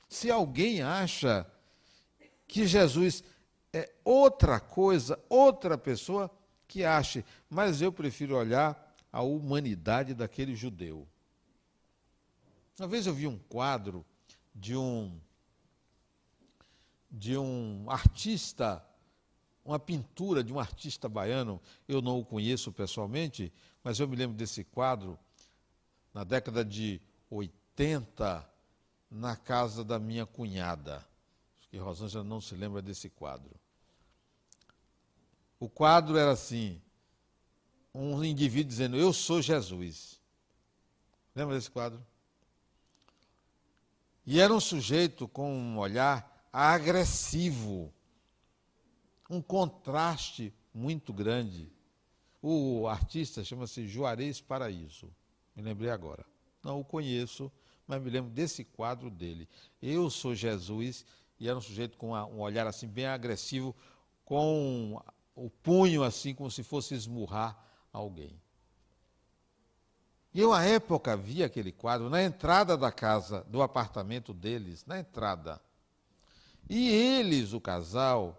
Se 0.08 0.30
alguém 0.30 0.82
acha 0.82 1.46
que 2.46 2.66
Jesus 2.66 3.22
é 3.72 3.92
outra 4.04 4.58
coisa, 4.58 5.18
outra 5.28 5.78
pessoa, 5.78 6.30
que 6.66 6.84
ache. 6.84 7.24
Mas 7.48 7.80
eu 7.80 7.92
prefiro 7.92 8.36
olhar 8.36 8.96
a 9.10 9.22
humanidade 9.22 10.12
daquele 10.14 10.54
judeu. 10.54 11.06
Uma 12.78 12.88
vez 12.88 13.06
eu 13.06 13.14
vi 13.14 13.26
um 13.26 13.38
quadro 13.38 14.04
de 14.54 14.76
um 14.76 15.20
de 17.10 17.36
um 17.38 17.90
artista 17.90 18.84
uma 19.68 19.78
pintura 19.78 20.42
de 20.42 20.50
um 20.50 20.58
artista 20.58 21.10
baiano, 21.10 21.60
eu 21.86 22.00
não 22.00 22.18
o 22.18 22.24
conheço 22.24 22.72
pessoalmente, 22.72 23.52
mas 23.84 24.00
eu 24.00 24.08
me 24.08 24.16
lembro 24.16 24.34
desse 24.34 24.64
quadro 24.64 25.18
na 26.14 26.24
década 26.24 26.64
de 26.64 27.02
80, 27.28 28.48
na 29.10 29.36
casa 29.36 29.84
da 29.84 29.98
minha 29.98 30.24
cunhada. 30.24 31.06
Acho 31.58 31.68
que 31.68 31.76
Rosângela 31.76 32.24
não 32.24 32.40
se 32.40 32.54
lembra 32.54 32.80
desse 32.80 33.10
quadro. 33.10 33.54
O 35.60 35.68
quadro 35.68 36.16
era 36.16 36.30
assim: 36.30 36.80
um 37.92 38.24
indivíduo 38.24 38.70
dizendo: 38.70 38.96
Eu 38.96 39.12
sou 39.12 39.42
Jesus. 39.42 40.18
Lembra 41.34 41.56
desse 41.56 41.70
quadro? 41.70 42.02
E 44.30 44.40
era 44.40 44.52
um 44.52 44.60
sujeito 44.60 45.26
com 45.26 45.50
um 45.50 45.78
olhar 45.78 46.46
agressivo, 46.52 47.90
um 49.30 49.40
contraste 49.40 50.52
muito 50.74 51.14
grande. 51.14 51.72
O 52.42 52.86
artista 52.86 53.42
chama-se 53.42 53.88
Juarez 53.88 54.38
Paraíso, 54.38 55.10
me 55.56 55.62
lembrei 55.62 55.88
agora. 55.88 56.26
Não 56.62 56.78
o 56.78 56.84
conheço, 56.84 57.50
mas 57.86 58.02
me 58.02 58.10
lembro 58.10 58.30
desse 58.30 58.64
quadro 58.64 59.10
dele. 59.10 59.48
Eu 59.80 60.10
sou 60.10 60.34
Jesus, 60.34 61.06
e 61.40 61.48
era 61.48 61.56
um 61.56 61.62
sujeito 61.62 61.96
com 61.96 62.10
um 62.12 62.40
olhar 62.40 62.66
assim 62.66 62.86
bem 62.86 63.06
agressivo, 63.06 63.74
com 64.26 65.02
o 65.34 65.48
punho 65.48 66.02
assim, 66.02 66.34
como 66.34 66.50
se 66.50 66.62
fosse 66.62 66.92
esmurrar 66.92 67.58
alguém. 67.90 68.38
E 70.32 70.40
eu, 70.40 70.52
à 70.52 70.62
época, 70.64 71.16
vi 71.16 71.42
aquele 71.42 71.72
quadro 71.72 72.10
na 72.10 72.22
entrada 72.22 72.76
da 72.76 72.92
casa, 72.92 73.44
do 73.48 73.62
apartamento 73.62 74.34
deles, 74.34 74.84
na 74.86 74.98
entrada. 74.98 75.60
E 76.68 76.90
eles, 76.90 77.52
o 77.52 77.60
casal, 77.60 78.36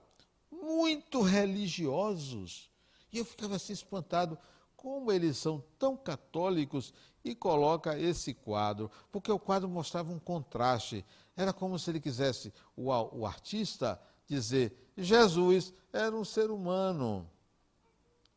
muito 0.52 1.21
religiosos. 1.21 2.69
E 3.12 3.17
eu 3.17 3.25
ficava 3.25 3.56
assim 3.56 3.73
espantado, 3.73 4.38
como 4.75 5.12
eles 5.12 5.38
são 5.38 5.63
tão 5.78 5.97
católicos 5.97 6.93
e 7.23 7.36
coloca 7.36 7.97
esse 7.97 8.34
quadro, 8.34 8.89
porque 9.12 9.32
o 9.32 9.39
quadro 9.39 9.67
mostrava 9.67 10.12
um 10.12 10.19
contraste. 10.19 11.04
Era 11.36 11.52
como 11.52 11.78
se 11.78 11.89
ele 11.89 11.99
quisesse, 11.99 12.54
o, 12.75 12.89
o 12.89 13.25
artista, 13.25 13.99
dizer: 14.28 14.91
Jesus 14.95 15.73
era 15.91 16.15
um 16.15 16.23
ser 16.23 16.52
humano. 16.52 17.30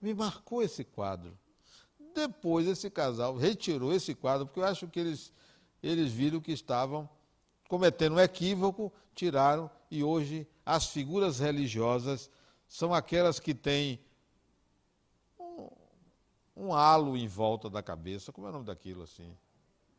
Me 0.01 0.15
marcou 0.15 0.63
esse 0.63 0.83
quadro. 0.83 1.39
Depois 2.15 2.67
esse 2.67 2.91
casal 2.91 3.37
retirou 3.37 3.93
esse 3.93 4.15
quadro, 4.15 4.47
porque 4.47 4.61
eu 4.61 4.65
acho 4.65 4.87
que 4.89 5.01
eles, 5.01 5.33
eles 5.83 6.13
viram 6.13 6.41
que 6.41 6.53
estavam 6.53 7.09
cometendo 7.69 8.17
um 8.17 8.21
equívoco, 8.21 8.93
tiraram, 9.15 9.71
e 9.91 10.05
hoje 10.05 10.47
as 10.65 10.87
figuras 10.87 11.39
religiosas 11.39 12.31
são 12.69 12.93
aquelas 12.95 13.41
que 13.41 13.55
têm 13.55 13.99
um, 15.39 15.69
um 16.57 16.75
halo 16.75 17.17
em 17.17 17.27
volta 17.27 17.69
da 17.69 17.83
cabeça. 17.83 18.33
Como 18.33 18.47
é 18.47 18.51
o 18.51 18.53
nome 18.53 18.67
daquilo 18.67 19.03
assim? 19.03 19.37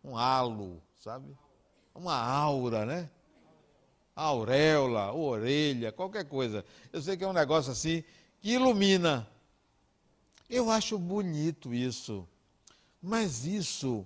Um 0.04 0.18
halo, 0.18 0.82
sabe? 0.96 1.38
Uma 1.94 2.16
aura, 2.16 2.86
né? 2.86 3.10
auréola, 4.16 5.12
orelha, 5.14 5.92
qualquer 5.92 6.26
coisa. 6.26 6.64
Eu 6.92 7.02
sei 7.02 7.18
que 7.18 7.24
é 7.24 7.28
um 7.28 7.34
negócio 7.34 7.72
assim 7.72 8.04
que 8.40 8.52
ilumina. 8.52 9.28
Eu 10.56 10.70
acho 10.70 11.00
bonito 11.00 11.74
isso, 11.74 12.28
mas 13.02 13.44
isso 13.44 14.06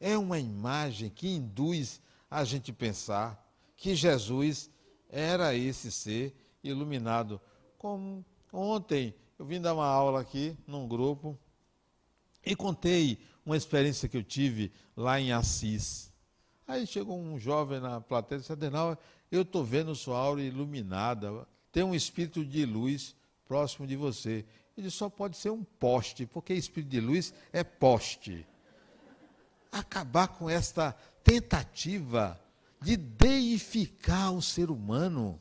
é 0.00 0.18
uma 0.18 0.36
imagem 0.36 1.08
que 1.08 1.28
induz 1.28 2.00
a 2.28 2.42
gente 2.42 2.72
pensar 2.72 3.40
que 3.76 3.94
Jesus 3.94 4.68
era 5.08 5.54
esse 5.54 5.92
ser 5.92 6.34
iluminado. 6.60 7.40
Como 7.78 8.24
ontem 8.52 9.14
eu 9.38 9.46
vim 9.46 9.60
dar 9.60 9.74
uma 9.74 9.86
aula 9.86 10.22
aqui 10.22 10.58
num 10.66 10.88
grupo 10.88 11.38
e 12.44 12.56
contei 12.56 13.20
uma 13.44 13.56
experiência 13.56 14.08
que 14.08 14.16
eu 14.16 14.24
tive 14.24 14.72
lá 14.96 15.20
em 15.20 15.30
Assis. 15.30 16.12
Aí 16.66 16.84
chegou 16.84 17.16
um 17.16 17.38
jovem 17.38 17.78
na 17.78 18.00
plateia 18.00 18.38
e 18.38 18.40
disse: 18.40 18.50
Adenal, 18.50 18.98
eu 19.30 19.42
estou 19.42 19.62
vendo 19.64 19.94
sua 19.94 20.18
aura 20.18 20.42
iluminada, 20.42 21.46
tem 21.70 21.84
um 21.84 21.94
espírito 21.94 22.44
de 22.44 22.66
luz 22.66 23.14
próximo 23.46 23.86
de 23.86 23.94
você. 23.94 24.44
Ele 24.76 24.90
só 24.90 25.08
pode 25.08 25.36
ser 25.36 25.50
um 25.50 25.64
poste, 25.64 26.26
porque 26.26 26.52
espírito 26.52 26.90
de 26.90 27.00
luz 27.00 27.32
é 27.52 27.64
poste. 27.64 28.46
Acabar 29.72 30.28
com 30.28 30.50
esta 30.50 30.92
tentativa 31.24 32.38
de 32.80 32.96
deificar 32.96 34.32
o 34.32 34.42
ser 34.42 34.70
humano. 34.70 35.40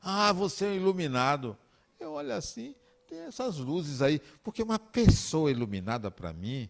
Ah, 0.00 0.32
você 0.32 0.66
é 0.66 0.68
um 0.68 0.74
iluminado. 0.74 1.56
Eu 1.98 2.12
olho 2.12 2.32
assim, 2.32 2.74
tem 3.08 3.20
essas 3.20 3.56
luzes 3.56 4.02
aí, 4.02 4.20
porque 4.42 4.62
uma 4.62 4.78
pessoa 4.78 5.50
iluminada 5.50 6.10
para 6.10 6.32
mim 6.32 6.68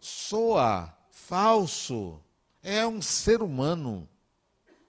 soa 0.00 0.92
falso. 1.10 2.20
É 2.62 2.86
um 2.86 3.00
ser 3.00 3.42
humano. 3.42 4.08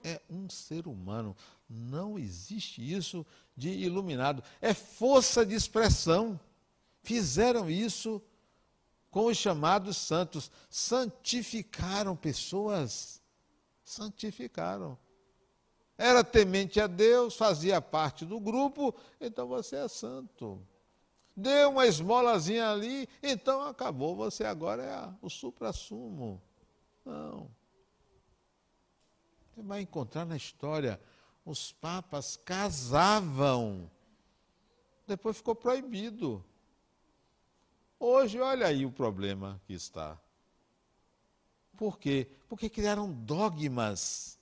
É 0.02 0.20
um 0.28 0.48
ser 0.50 0.86
humano. 0.86 1.36
Não 1.68 2.18
existe 2.18 2.82
isso 2.82 3.24
de 3.58 3.70
iluminado. 3.70 4.42
É 4.60 4.72
força 4.72 5.44
de 5.44 5.54
expressão. 5.54 6.38
Fizeram 7.02 7.68
isso 7.68 8.22
com 9.10 9.26
os 9.26 9.36
chamados 9.36 9.96
santos. 9.96 10.50
Santificaram 10.70 12.14
pessoas. 12.14 13.20
Santificaram. 13.84 14.96
Era 15.96 16.22
temente 16.22 16.80
a 16.80 16.86
Deus, 16.86 17.36
fazia 17.36 17.82
parte 17.82 18.24
do 18.24 18.38
grupo, 18.38 18.94
então 19.20 19.48
você 19.48 19.74
é 19.74 19.88
santo. 19.88 20.64
Deu 21.36 21.70
uma 21.70 21.86
esmolazinha 21.86 22.70
ali, 22.70 23.08
então 23.20 23.62
acabou, 23.62 24.14
você 24.14 24.44
agora 24.44 24.84
é 24.84 25.08
o 25.20 25.28
supra-sumo. 25.28 26.40
Não. 27.04 27.50
Você 29.52 29.62
vai 29.62 29.80
encontrar 29.80 30.24
na 30.24 30.36
história 30.36 31.00
os 31.48 31.72
papas 31.72 32.38
casavam. 32.44 33.90
Depois 35.06 35.38
ficou 35.38 35.54
proibido. 35.54 36.44
Hoje, 37.98 38.38
olha 38.38 38.66
aí 38.66 38.84
o 38.84 38.92
problema 38.92 39.58
que 39.66 39.72
está. 39.72 40.20
Por 41.74 41.98
quê? 41.98 42.28
Porque 42.48 42.68
criaram 42.68 43.10
dogmas. 43.10 44.38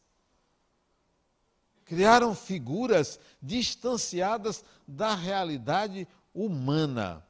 Criaram 1.85 2.35
figuras 2.35 3.21
distanciadas 3.40 4.64
da 4.87 5.14
realidade 5.14 6.09
humana. 6.35 7.25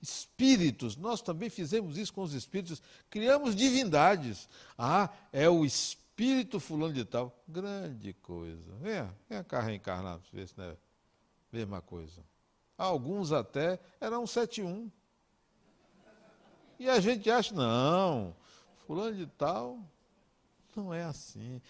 Espíritos, 0.00 0.96
nós 0.96 1.20
também 1.20 1.50
fizemos 1.50 1.98
isso 1.98 2.14
com 2.14 2.22
os 2.22 2.32
espíritos, 2.32 2.82
criamos 3.10 3.54
divindades. 3.54 4.48
Ah, 4.76 5.10
é 5.30 5.48
o 5.50 5.66
espírito 5.66 6.01
espírito 6.12 6.60
fulano 6.60 6.92
de 6.92 7.04
tal. 7.04 7.42
Grande 7.48 8.12
coisa. 8.14 8.76
Venha, 8.80 9.14
venha 9.28 9.42
cá 9.42 9.60
reencarnar 9.60 10.20
ver 10.32 10.46
se 10.46 10.56
não 10.56 10.66
é 10.66 10.76
mesma 11.50 11.80
coisa. 11.80 12.22
Alguns 12.76 13.32
até 13.32 13.80
eram 14.00 14.26
71. 14.26 14.90
E 16.78 16.88
a 16.88 17.00
gente 17.00 17.30
acha, 17.30 17.54
não, 17.54 18.34
fulano 18.86 19.16
de 19.16 19.26
tal 19.26 19.78
não 20.76 20.92
é 20.92 21.04
assim. 21.04 21.60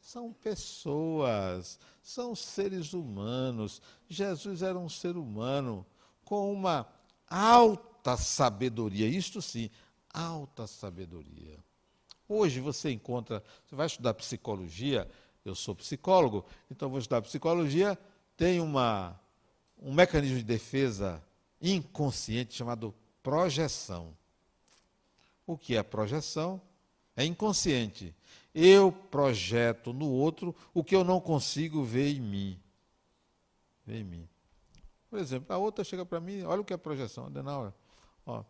São 0.00 0.32
pessoas, 0.32 1.78
são 2.02 2.34
seres 2.34 2.94
humanos. 2.94 3.82
Jesus 4.08 4.62
era 4.62 4.78
um 4.78 4.88
ser 4.88 5.16
humano 5.16 5.84
com 6.24 6.52
uma 6.52 6.86
alta 7.28 8.16
sabedoria, 8.16 9.06
isto 9.06 9.42
sim, 9.42 9.70
alta 10.12 10.66
sabedoria. 10.66 11.58
Hoje 12.32 12.60
você 12.60 12.92
encontra, 12.92 13.42
você 13.66 13.74
vai 13.74 13.88
estudar 13.88 14.14
psicologia, 14.14 15.10
eu 15.44 15.52
sou 15.52 15.74
psicólogo, 15.74 16.46
então 16.70 16.88
vou 16.88 17.00
estudar 17.00 17.20
psicologia, 17.22 17.98
tem 18.36 18.60
uma, 18.60 19.20
um 19.76 19.92
mecanismo 19.92 20.36
de 20.36 20.44
defesa 20.44 21.20
inconsciente 21.60 22.54
chamado 22.54 22.94
projeção. 23.20 24.16
O 25.44 25.58
que 25.58 25.74
é 25.74 25.82
projeção? 25.82 26.62
É 27.16 27.24
inconsciente. 27.24 28.14
Eu 28.54 28.92
projeto 28.92 29.92
no 29.92 30.08
outro 30.08 30.54
o 30.72 30.84
que 30.84 30.94
eu 30.94 31.02
não 31.02 31.20
consigo 31.20 31.82
ver 31.82 32.14
em 32.14 32.20
mim. 32.20 32.60
Ver 33.84 34.02
em 34.02 34.04
mim. 34.04 34.28
Por 35.10 35.18
exemplo, 35.18 35.52
a 35.52 35.58
outra 35.58 35.82
chega 35.82 36.06
para 36.06 36.20
mim, 36.20 36.44
olha 36.44 36.60
o 36.60 36.64
que 36.64 36.72
é 36.72 36.76
projeção. 36.76 37.26
Adenauer, 37.26 37.72
ó, 38.24 38.44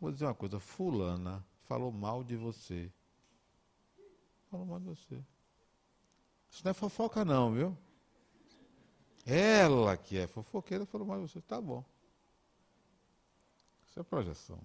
vou 0.00 0.10
dizer 0.10 0.24
uma 0.24 0.34
coisa, 0.34 0.58
fulana 0.58 1.44
falou 1.64 1.92
mal 1.92 2.24
de 2.24 2.34
você 2.34 2.90
falou 4.56 4.66
mal 4.66 4.80
de 4.80 4.86
você. 4.86 5.22
Isso 6.50 6.62
não 6.64 6.70
é 6.70 6.74
fofoca, 6.74 7.24
não, 7.24 7.52
viu? 7.52 7.76
Ela 9.26 9.96
que 9.96 10.16
é 10.16 10.26
fofoqueira 10.26 10.86
falou 10.86 11.06
mal 11.06 11.20
de 11.20 11.30
você. 11.30 11.40
Tá 11.42 11.60
bom. 11.60 11.84
Isso 13.86 14.00
é 14.00 14.02
projeção. 14.02 14.58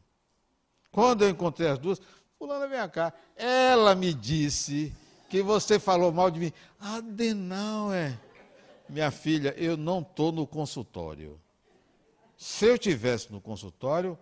Quando 0.91 1.23
eu 1.23 1.29
encontrei 1.29 1.67
as 1.67 1.79
duas, 1.79 2.01
fulana, 2.37 2.67
vem 2.67 2.89
cá. 2.89 3.13
Ela 3.35 3.95
me 3.95 4.13
disse 4.13 4.95
que 5.29 5.41
você 5.41 5.79
falou 5.79 6.11
mal 6.11 6.31
de 6.31 6.39
mim. 6.39 6.53
Adenal, 6.79 7.91
é. 7.91 8.17
Minha 8.87 9.11
filha, 9.11 9.53
eu 9.57 9.75
não 9.75 10.01
estou 10.01 10.31
no 10.31 10.45
consultório. 10.45 11.39
Se 12.37 12.65
eu 12.65 12.77
tivesse 12.77 13.31
no 13.31 13.41
consultório, 13.41 14.17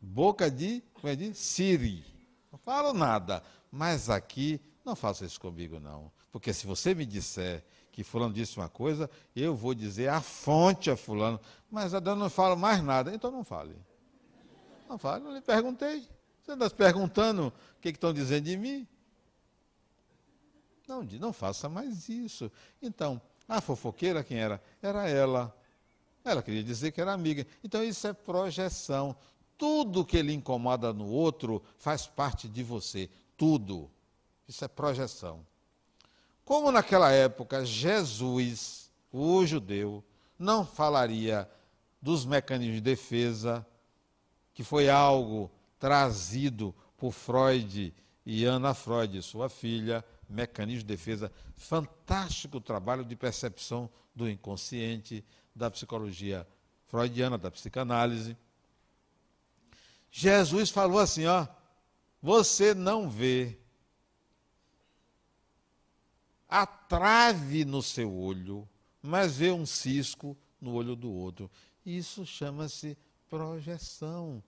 boca 0.00 0.50
de, 0.50 0.82
como 0.94 1.08
é 1.08 1.16
de 1.16 1.34
Siri. 1.34 2.04
Não 2.52 2.58
falo 2.58 2.92
nada. 2.92 3.42
Mas 3.74 4.08
aqui, 4.08 4.60
não 4.84 4.94
faça 4.94 5.24
isso 5.24 5.40
comigo, 5.40 5.80
não. 5.80 6.08
Porque 6.30 6.52
se 6.52 6.64
você 6.64 6.94
me 6.94 7.04
disser 7.04 7.64
que 7.90 8.04
fulano 8.04 8.32
disse 8.32 8.56
uma 8.56 8.68
coisa, 8.68 9.10
eu 9.34 9.56
vou 9.56 9.74
dizer 9.74 10.08
a 10.08 10.20
fonte 10.20 10.92
a 10.92 10.96
fulano, 10.96 11.40
mas 11.68 11.92
a 11.92 11.96
Adão 11.96 12.14
não 12.14 12.30
fala 12.30 12.54
mais 12.54 12.80
nada, 12.84 13.12
então 13.12 13.32
não 13.32 13.42
fale. 13.42 13.74
Não 14.88 14.96
fale, 14.96 15.24
não 15.24 15.34
lhe 15.34 15.40
perguntei. 15.40 16.06
Você 16.40 16.52
anda 16.52 16.70
perguntando 16.70 17.48
o 17.48 17.80
que 17.80 17.88
estão 17.88 18.12
dizendo 18.12 18.44
de 18.44 18.56
mim? 18.56 18.86
Não, 20.86 21.02
não 21.02 21.32
faça 21.32 21.68
mais 21.68 22.08
isso. 22.08 22.52
Então, 22.80 23.20
a 23.48 23.60
fofoqueira 23.60 24.22
quem 24.22 24.38
era? 24.38 24.62
Era 24.80 25.08
ela. 25.08 25.52
Ela 26.24 26.44
queria 26.44 26.62
dizer 26.62 26.92
que 26.92 27.00
era 27.00 27.12
amiga. 27.12 27.44
Então, 27.64 27.82
isso 27.82 28.06
é 28.06 28.12
projeção. 28.12 29.16
Tudo 29.58 30.04
que 30.04 30.22
lhe 30.22 30.32
incomoda 30.32 30.92
no 30.92 31.08
outro 31.08 31.60
faz 31.76 32.06
parte 32.06 32.48
de 32.48 32.62
você. 32.62 33.10
Tudo. 33.36 33.90
Isso 34.46 34.64
é 34.64 34.68
projeção. 34.68 35.44
Como 36.44 36.70
naquela 36.70 37.10
época 37.10 37.64
Jesus, 37.64 38.90
o 39.10 39.46
judeu, 39.46 40.04
não 40.38 40.66
falaria 40.66 41.48
dos 42.00 42.26
mecanismos 42.26 42.76
de 42.76 42.82
defesa, 42.82 43.66
que 44.52 44.62
foi 44.62 44.90
algo 44.90 45.50
trazido 45.78 46.74
por 46.98 47.12
Freud 47.12 47.94
e 48.26 48.44
Ana 48.44 48.74
Freud, 48.74 49.20
sua 49.22 49.48
filha, 49.48 50.04
mecanismo 50.28 50.80
de 50.80 50.86
defesa, 50.86 51.32
fantástico 51.56 52.60
trabalho 52.60 53.04
de 53.04 53.16
percepção 53.16 53.88
do 54.14 54.28
inconsciente, 54.28 55.24
da 55.54 55.70
psicologia 55.70 56.46
freudiana, 56.86 57.38
da 57.38 57.50
psicanálise. 57.50 58.36
Jesus 60.10 60.70
falou 60.70 60.98
assim, 60.98 61.26
ó, 61.26 61.46
você 62.24 62.72
não 62.72 63.06
vê 63.06 63.58
a 66.48 66.64
trave 66.66 67.66
no 67.66 67.82
seu 67.82 68.10
olho, 68.10 68.66
mas 69.02 69.36
vê 69.36 69.52
um 69.52 69.66
cisco 69.66 70.34
no 70.58 70.72
olho 70.72 70.96
do 70.96 71.12
outro. 71.12 71.50
Isso 71.84 72.24
chama-se 72.24 72.96
projeção. 73.28 74.42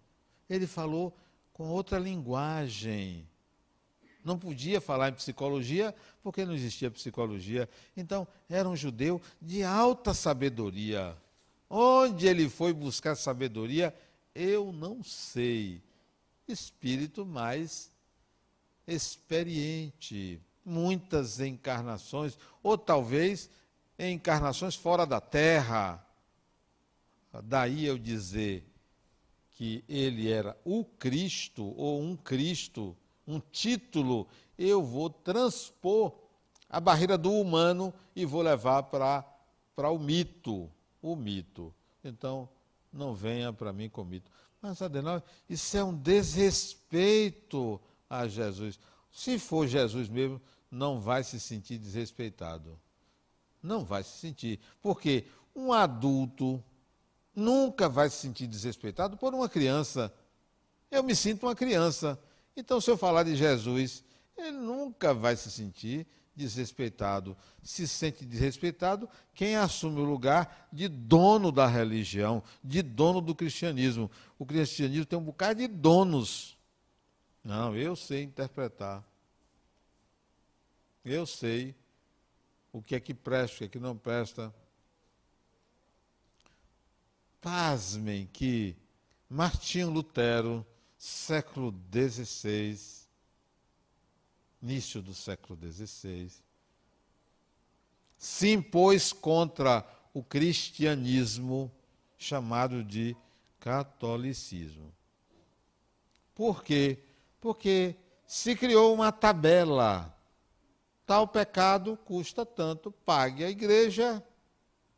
Ele 0.49 0.67
falou 0.67 1.15
com 1.53 1.69
outra 1.69 1.99
linguagem. 1.99 3.29
Não 4.25 4.39
podia 4.39 4.81
falar 4.81 5.11
em 5.11 5.15
psicologia 5.15 5.95
porque 6.23 6.47
não 6.47 6.55
existia 6.55 6.91
psicologia. 6.91 7.69
Então, 7.95 8.27
era 8.49 8.67
um 8.67 8.75
judeu 8.75 9.21
de 9.39 9.63
alta 9.63 10.15
sabedoria. 10.15 11.15
Onde 11.69 12.27
ele 12.27 12.49
foi 12.49 12.73
buscar 12.73 13.17
sabedoria, 13.17 13.95
eu 14.35 14.73
não 14.73 15.05
sei. 15.05 15.85
Espírito 16.49 17.25
mais 17.27 17.91
experiente 18.87 20.41
muitas 20.65 21.39
encarnações, 21.41 22.37
ou 22.63 22.77
talvez 22.77 23.49
encarnações 23.99 24.75
fora 24.75 25.07
da 25.07 25.21
terra. 25.21 26.05
Daí 27.45 27.85
eu 27.85 27.97
dizer 27.97 28.67
que 29.53 29.85
ele 29.89 30.31
era 30.31 30.57
o 30.65 30.85
Cristo, 30.85 31.73
ou 31.77 32.03
um 32.03 32.17
Cristo, 32.17 32.97
um 33.27 33.41
título, 33.41 34.27
eu 34.59 34.83
vou 34.83 35.09
transpor 35.09 36.13
a 36.69 36.81
barreira 36.81 37.17
do 37.17 37.33
humano 37.33 37.95
e 38.15 38.25
vou 38.25 38.43
levar 38.43 38.83
para 38.85 39.91
o 39.91 39.99
mito, 39.99 40.71
o 41.01 41.15
mito. 41.15 41.73
Então, 42.03 42.49
não 42.93 43.15
venha 43.15 43.53
para 43.53 43.73
mim 43.73 43.89
com 43.89 44.05
mito. 44.05 44.31
Mas, 44.61 44.83
Adenal, 44.83 45.23
isso 45.49 45.77
é 45.77 45.85
um 45.85 45.95
desrespeito 45.95 47.81
a 48.09 48.27
Jesus. 48.27 48.79
Se 49.13 49.39
for 49.39 49.67
Jesus 49.67 50.09
mesmo, 50.09 50.41
não 50.71 51.01
vai 51.01 51.23
se 51.25 51.39
sentir 51.39 51.79
desrespeitado. 51.79 52.79
Não 53.63 53.85
vai 53.85 54.03
se 54.03 54.19
sentir. 54.19 54.61
Porque 54.83 55.25
um 55.55 55.73
adulto 55.73 56.63
nunca 57.35 57.89
vai 57.89 58.09
se 58.11 58.17
sentir 58.17 58.47
desrespeitado 58.47 59.17
por 59.17 59.35
uma 59.35 59.49
criança. 59.49 60.13
Eu 60.91 61.03
me 61.03 61.15
sinto 61.15 61.47
uma 61.47 61.55
criança. 61.55 62.19
Então, 62.57 62.81
se 62.81 62.91
eu 62.91 62.97
falar 62.97 63.23
de 63.23 63.37
Jesus, 63.37 64.03
ele 64.37 64.53
nunca 64.53 65.13
vai 65.13 65.37
se 65.37 65.51
sentir 65.51 66.07
desrespeitado. 66.37 67.37
Se 67.63 67.89
sente 67.89 68.25
desrespeitado 68.25 69.09
quem 69.35 69.57
assume 69.57 70.01
o 70.01 70.05
lugar 70.05 70.69
de 70.73 70.87
dono 70.87 71.51
da 71.51 71.67
religião, 71.67 72.43
de 72.63 72.83
dono 72.83 73.21
do 73.21 73.35
cristianismo. 73.35 74.11
O 74.39 74.45
cristianismo 74.45 75.07
tem 75.07 75.19
um 75.19 75.25
bocado 75.25 75.61
de 75.61 75.67
donos. 75.67 76.57
Não, 77.43 77.75
eu 77.75 77.97
sei 77.97 78.23
interpretar. 78.23 79.03
Eu 81.05 81.25
sei 81.25 81.75
o 82.73 82.83
que 82.83 82.95
é 82.95 83.01
que 83.01 83.15
presta, 83.15 83.55
o 83.55 83.59
que 83.59 83.65
é 83.65 83.69
que 83.69 83.79
não 83.79 83.97
presta. 83.97 84.55
Pasmem 87.41 88.29
que 88.33 88.77
Martinho 89.29 89.91
Lutero, 89.91 90.67
século 90.99 91.75
XVI, 91.93 93.06
início 94.67 95.01
do 95.01 95.15
século 95.15 95.57
XVI, 95.63 96.29
se 98.19 98.53
impôs 98.53 99.13
contra 99.13 99.87
o 100.13 100.25
cristianismo 100.25 101.71
chamado 102.19 102.83
de 102.83 103.17
catolicismo. 103.61 104.93
Por 106.35 106.65
quê? 106.65 106.99
Porque 107.41 107.95
se 108.27 108.57
criou 108.57 108.93
uma 108.93 109.13
tabela 109.13 110.13
tal 111.07 111.29
pecado 111.29 111.97
custa 112.05 112.45
tanto, 112.45 112.91
pague 112.91 113.45
a 113.45 113.51
igreja 113.51 114.21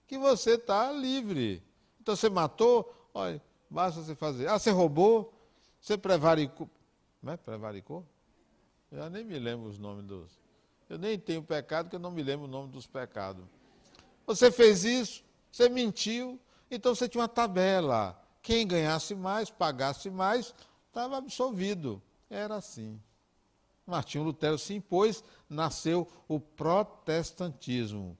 que 0.06 0.16
você 0.16 0.52
está 0.52 0.90
livre. 0.90 1.62
Então 2.00 2.16
você 2.16 2.30
matou, 2.30 3.10
olha, 3.12 3.42
basta 3.68 4.00
você 4.00 4.14
fazer. 4.14 4.48
Ah, 4.48 4.58
você 4.58 4.70
roubou, 4.70 5.30
você 5.78 5.98
prevaricou. 5.98 6.70
Não 7.22 7.34
é 7.34 7.36
prevaricou? 7.36 8.06
Eu 8.90 9.10
nem 9.10 9.24
me 9.24 9.38
lembro 9.38 9.68
os 9.68 9.78
nomes 9.78 10.04
dos. 10.04 10.38
Eu 10.88 10.98
nem 10.98 11.18
tenho 11.18 11.42
pecado, 11.42 11.90
que 11.90 11.96
eu 11.96 12.00
não 12.00 12.10
me 12.10 12.22
lembro 12.22 12.46
o 12.46 12.48
nome 12.48 12.70
dos 12.72 12.86
pecados. 12.86 13.44
Você 14.26 14.50
fez 14.50 14.84
isso, 14.84 15.22
você 15.50 15.68
mentiu, 15.68 16.40
então 16.70 16.94
você 16.94 17.08
tinha 17.08 17.20
uma 17.20 17.28
tabela. 17.28 18.18
Quem 18.42 18.66
ganhasse 18.66 19.14
mais, 19.14 19.50
pagasse 19.50 20.10
mais, 20.10 20.54
estava 20.86 21.16
absolvido. 21.16 22.02
Era 22.30 22.56
assim. 22.56 23.00
Martinho 23.86 24.24
Lutero 24.24 24.58
se 24.58 24.74
impôs, 24.74 25.24
nasceu 25.48 26.06
o 26.26 26.38
protestantismo, 26.38 28.16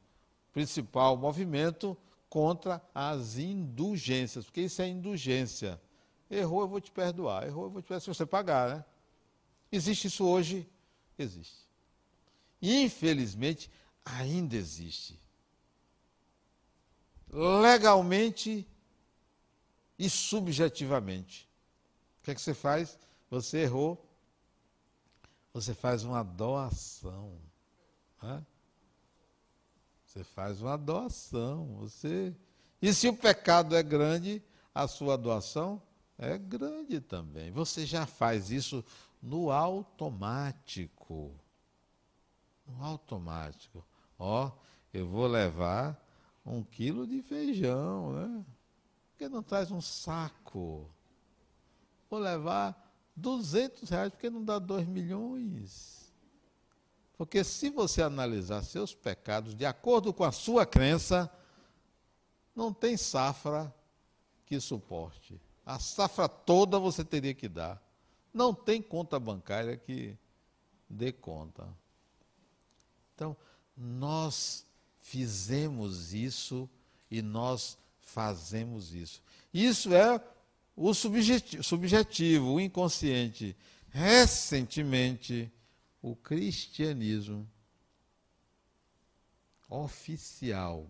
principal 0.52 1.16
movimento 1.16 1.96
contra 2.28 2.82
as 2.94 3.36
indulgências, 3.38 4.44
porque 4.46 4.62
isso 4.62 4.80
é 4.80 4.88
indulgência. 4.88 5.80
Errou, 6.30 6.62
eu 6.62 6.68
vou 6.68 6.80
te 6.80 6.90
perdoar. 6.90 7.46
Errou, 7.46 7.64
eu 7.64 7.70
vou 7.70 7.82
te 7.82 7.88
perdoar 7.88 8.00
se 8.00 8.08
você 8.08 8.26
pagar, 8.26 8.76
né? 8.76 8.84
Existe 9.70 10.06
isso 10.06 10.24
hoje? 10.26 10.66
Existe. 11.18 11.66
Infelizmente, 12.60 13.70
ainda 14.04 14.56
existe. 14.56 15.18
Legalmente 17.30 18.66
e 19.98 20.08
subjetivamente. 20.08 21.48
O 22.20 22.24
que 22.24 22.30
é 22.30 22.34
que 22.34 22.40
você 22.40 22.54
faz? 22.54 22.98
Você 23.30 23.58
errou, 23.58 24.02
você 25.52 25.74
faz 25.74 26.04
uma 26.04 26.22
doação. 26.22 27.38
Né? 28.22 28.44
Você 30.06 30.24
faz 30.24 30.62
uma 30.62 30.76
doação. 30.78 31.76
Você... 31.80 32.34
E 32.80 32.92
se 32.94 33.08
o 33.08 33.16
pecado 33.16 33.76
é 33.76 33.82
grande, 33.82 34.42
a 34.74 34.86
sua 34.86 35.18
doação 35.18 35.82
é 36.16 36.38
grande 36.38 37.00
também. 37.00 37.50
Você 37.50 37.84
já 37.84 38.06
faz 38.06 38.50
isso 38.50 38.84
no 39.22 39.50
automático. 39.50 41.32
No 42.66 42.84
automático. 42.84 43.84
Ó, 44.18 44.50
eu 44.92 45.08
vou 45.08 45.26
levar 45.26 45.98
um 46.44 46.62
quilo 46.62 47.06
de 47.06 47.22
feijão, 47.22 48.12
né? 48.12 48.44
Por 49.10 49.18
que 49.18 49.28
não 49.28 49.42
traz 49.42 49.70
um 49.70 49.80
saco? 49.80 50.88
Vou 52.08 52.18
levar 52.18 52.88
200 53.14 53.88
reais, 53.90 54.10
porque 54.10 54.30
não 54.30 54.44
dá 54.44 54.58
2 54.58 54.86
milhões. 54.86 56.12
Porque 57.16 57.42
se 57.42 57.68
você 57.68 58.00
analisar 58.00 58.62
seus 58.62 58.94
pecados 58.94 59.54
de 59.54 59.66
acordo 59.66 60.12
com 60.12 60.22
a 60.22 60.30
sua 60.30 60.64
crença, 60.64 61.30
não 62.54 62.72
tem 62.72 62.96
safra 62.96 63.74
que 64.46 64.60
suporte. 64.60 65.40
A 65.66 65.78
safra 65.78 66.28
toda 66.28 66.78
você 66.78 67.04
teria 67.04 67.34
que 67.34 67.48
dar. 67.48 67.82
Não 68.38 68.54
tem 68.54 68.80
conta 68.80 69.18
bancária 69.18 69.76
que 69.76 70.16
dê 70.88 71.10
conta. 71.10 71.66
Então, 73.12 73.36
nós 73.76 74.64
fizemos 75.00 76.14
isso 76.14 76.70
e 77.10 77.20
nós 77.20 77.76
fazemos 78.00 78.94
isso. 78.94 79.20
Isso 79.52 79.92
é 79.92 80.24
o 80.76 80.94
subjetivo, 80.94 82.52
o 82.52 82.60
inconsciente. 82.60 83.56
Recentemente, 83.90 85.50
o 86.00 86.14
cristianismo 86.14 87.44
oficial. 89.68 90.88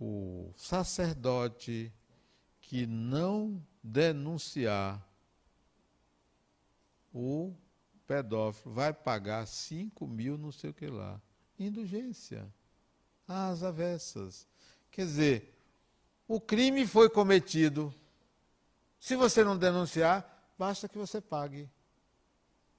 O 0.00 0.52
sacerdote 0.56 1.92
que 2.60 2.86
não 2.88 3.64
denunciar 3.80 5.00
o 7.18 7.56
pedófilo 8.06 8.74
vai 8.74 8.92
pagar 8.92 9.46
5 9.46 10.06
mil, 10.06 10.36
não 10.36 10.52
sei 10.52 10.68
o 10.68 10.74
que 10.74 10.86
lá. 10.86 11.18
Indulgência. 11.58 12.46
Às 13.26 13.62
avessas. 13.62 14.46
Quer 14.90 15.06
dizer, 15.06 15.58
o 16.28 16.38
crime 16.38 16.86
foi 16.86 17.08
cometido. 17.08 17.92
Se 19.00 19.16
você 19.16 19.42
não 19.42 19.56
denunciar, 19.56 20.52
basta 20.58 20.88
que 20.88 20.98
você 20.98 21.18
pague. 21.18 21.70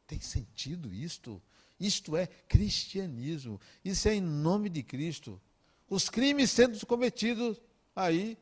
Tem 0.06 0.22
sentido 0.22 0.94
isto? 0.94 1.42
Isto 1.80 2.16
é 2.16 2.28
cristianismo. 2.28 3.60
Isso 3.84 4.08
é 4.08 4.14
em 4.14 4.22
nome 4.22 4.70
de 4.70 4.84
Cristo. 4.84 5.42
Os 5.90 6.10
crimes 6.10 6.52
sendo 6.52 6.86
cometidos 6.86 7.60
aí, 7.96 8.38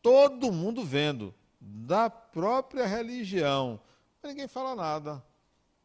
todo 0.00 0.50
mundo 0.50 0.82
vendo, 0.82 1.34
da 1.60 2.08
própria 2.08 2.86
religião. 2.86 3.80
Mas 4.24 4.32
ninguém 4.32 4.48
fala 4.48 4.74
nada. 4.74 5.22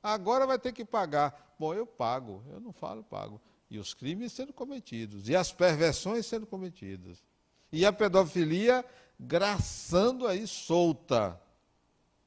Agora 0.02 0.48
vai 0.48 0.58
ter 0.58 0.72
que 0.72 0.86
pagar. 0.86 1.54
Bom, 1.60 1.74
eu 1.74 1.86
pago, 1.86 2.42
eu 2.50 2.62
não 2.62 2.72
falo, 2.72 3.04
pago. 3.04 3.42
E 3.70 3.78
os 3.78 3.94
crimes 3.94 4.32
sendo 4.32 4.54
cometidos, 4.54 5.28
e 5.28 5.36
as 5.36 5.52
perversões 5.52 6.26
sendo 6.26 6.48
cometidas. 6.48 7.22
E 7.70 7.86
a 7.86 7.92
pedofilia 7.92 8.86
graçando 9.20 10.26
aí 10.26 10.48
solta. 10.48 11.38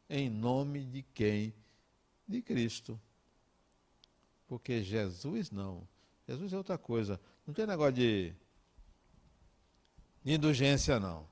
Em 0.09 0.29
nome 0.29 0.85
de 0.85 1.03
quem? 1.15 1.55
De 2.29 2.43
Cristo. 2.43 3.01
Porque 4.47 4.83
Jesus 4.83 5.51
não. 5.51 5.89
Jesus 6.29 6.53
é 6.53 6.59
outra 6.59 6.77
coisa. 6.77 7.19
Não 7.47 7.55
tem 7.55 7.67
negócio 7.67 7.95
de, 7.95 8.35
de 10.23 10.35
indulgência, 10.35 11.01
não. 11.01 11.27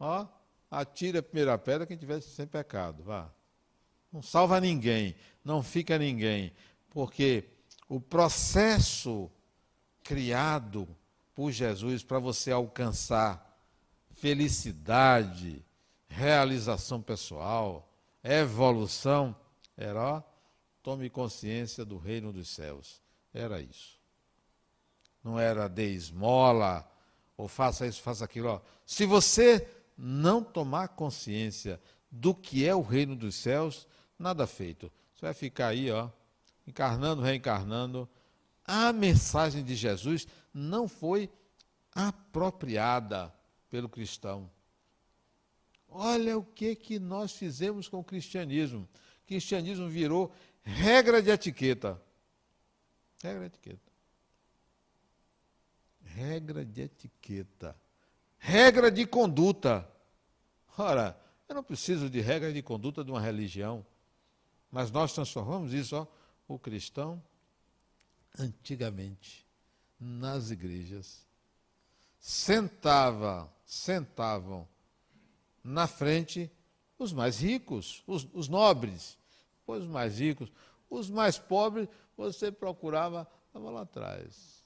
Ó, 0.00 0.26
atire 0.70 1.18
a 1.18 1.22
primeira 1.22 1.56
pedra 1.58 1.86
quem 1.86 1.96
tivesse 1.96 2.30
sem 2.30 2.46
pecado. 2.46 3.02
Vá. 3.02 3.30
Não 4.12 4.22
salva 4.22 4.60
ninguém, 4.60 5.14
não 5.44 5.62
fica 5.62 5.98
ninguém. 5.98 6.52
Porque 6.90 7.44
o 7.88 8.00
processo 8.00 9.30
criado 10.02 10.88
por 11.34 11.50
Jesus 11.50 12.02
para 12.02 12.18
você 12.18 12.50
alcançar 12.50 13.46
felicidade, 14.12 15.64
realização 16.08 17.00
pessoal, 17.00 17.88
evolução, 18.24 19.36
era 19.76 20.02
ó, 20.02 20.22
tome 20.82 21.08
consciência 21.08 21.84
do 21.84 21.98
reino 21.98 22.32
dos 22.32 22.48
céus. 22.48 23.00
Era 23.32 23.60
isso. 23.60 23.98
Não 25.22 25.38
era 25.38 25.68
de 25.68 25.84
esmola, 25.94 26.90
ou 27.36 27.46
faça 27.46 27.86
isso, 27.86 28.02
faça 28.02 28.24
aquilo. 28.24 28.48
Ó. 28.48 28.60
Se 28.84 29.06
você 29.06 29.60
não 29.98 30.44
tomar 30.44 30.88
consciência 30.88 31.80
do 32.08 32.32
que 32.32 32.64
é 32.64 32.74
o 32.74 32.80
reino 32.80 33.16
dos 33.16 33.34
céus, 33.34 33.88
nada 34.16 34.46
feito. 34.46 34.90
Você 35.14 35.26
vai 35.26 35.34
ficar 35.34 35.68
aí, 35.68 35.90
ó, 35.90 36.08
encarnando, 36.64 37.20
reencarnando. 37.20 38.08
A 38.64 38.92
mensagem 38.92 39.64
de 39.64 39.74
Jesus 39.74 40.28
não 40.54 40.86
foi 40.86 41.28
apropriada 41.92 43.34
pelo 43.68 43.88
cristão. 43.88 44.48
Olha 45.88 46.38
o 46.38 46.44
que 46.44 46.76
que 46.76 46.98
nós 46.98 47.32
fizemos 47.32 47.88
com 47.88 47.98
o 47.98 48.04
cristianismo. 48.04 48.88
O 49.22 49.26
cristianismo 49.26 49.88
virou 49.88 50.32
regra 50.62 51.20
de 51.20 51.30
etiqueta. 51.30 52.00
Regra 53.22 53.40
de 53.40 53.46
etiqueta. 53.46 53.92
Regra 56.04 56.64
de 56.64 56.82
etiqueta. 56.82 57.87
Regra 58.38 58.90
de 58.90 59.06
conduta. 59.06 59.88
Ora, 60.76 61.18
eu 61.48 61.54
não 61.54 61.62
preciso 61.62 62.08
de 62.08 62.20
regra 62.20 62.52
de 62.52 62.62
conduta 62.62 63.04
de 63.04 63.10
uma 63.10 63.20
religião. 63.20 63.84
Mas 64.70 64.90
nós 64.90 65.12
transformamos 65.12 65.72
isso, 65.72 65.96
ó, 65.96 66.06
o 66.46 66.58
cristão, 66.58 67.22
antigamente, 68.38 69.46
nas 69.98 70.50
igrejas, 70.50 71.26
sentava, 72.20 73.50
sentavam 73.64 74.68
na 75.64 75.86
frente 75.86 76.50
os 76.98 77.12
mais 77.12 77.40
ricos, 77.40 78.02
os, 78.06 78.28
os 78.32 78.48
nobres, 78.48 79.16
os 79.66 79.86
mais 79.86 80.18
ricos, 80.18 80.50
os 80.90 81.08
mais 81.08 81.38
pobres, 81.38 81.88
você 82.16 82.50
procurava, 82.50 83.26
estava 83.46 83.70
lá 83.70 83.82
atrás. 83.82 84.57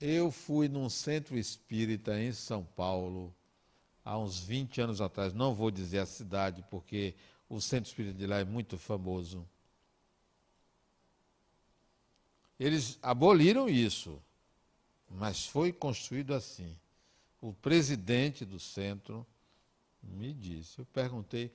Eu 0.00 0.30
fui 0.30 0.66
num 0.66 0.88
centro 0.88 1.36
espírita 1.36 2.18
em 2.18 2.32
São 2.32 2.64
Paulo, 2.64 3.34
há 4.02 4.18
uns 4.18 4.40
20 4.40 4.80
anos 4.80 5.00
atrás, 5.00 5.34
não 5.34 5.54
vou 5.54 5.70
dizer 5.70 5.98
a 5.98 6.06
cidade, 6.06 6.64
porque 6.70 7.14
o 7.50 7.60
centro 7.60 7.90
espírita 7.90 8.16
de 8.16 8.26
lá 8.26 8.38
é 8.38 8.44
muito 8.44 8.78
famoso. 8.78 9.46
Eles 12.58 12.98
aboliram 13.02 13.68
isso, 13.68 14.18
mas 15.08 15.46
foi 15.46 15.72
construído 15.72 16.32
assim. 16.32 16.74
O 17.40 17.52
presidente 17.52 18.44
do 18.44 18.58
centro 18.58 19.26
me 20.02 20.32
disse, 20.32 20.78
eu 20.78 20.86
perguntei, 20.86 21.52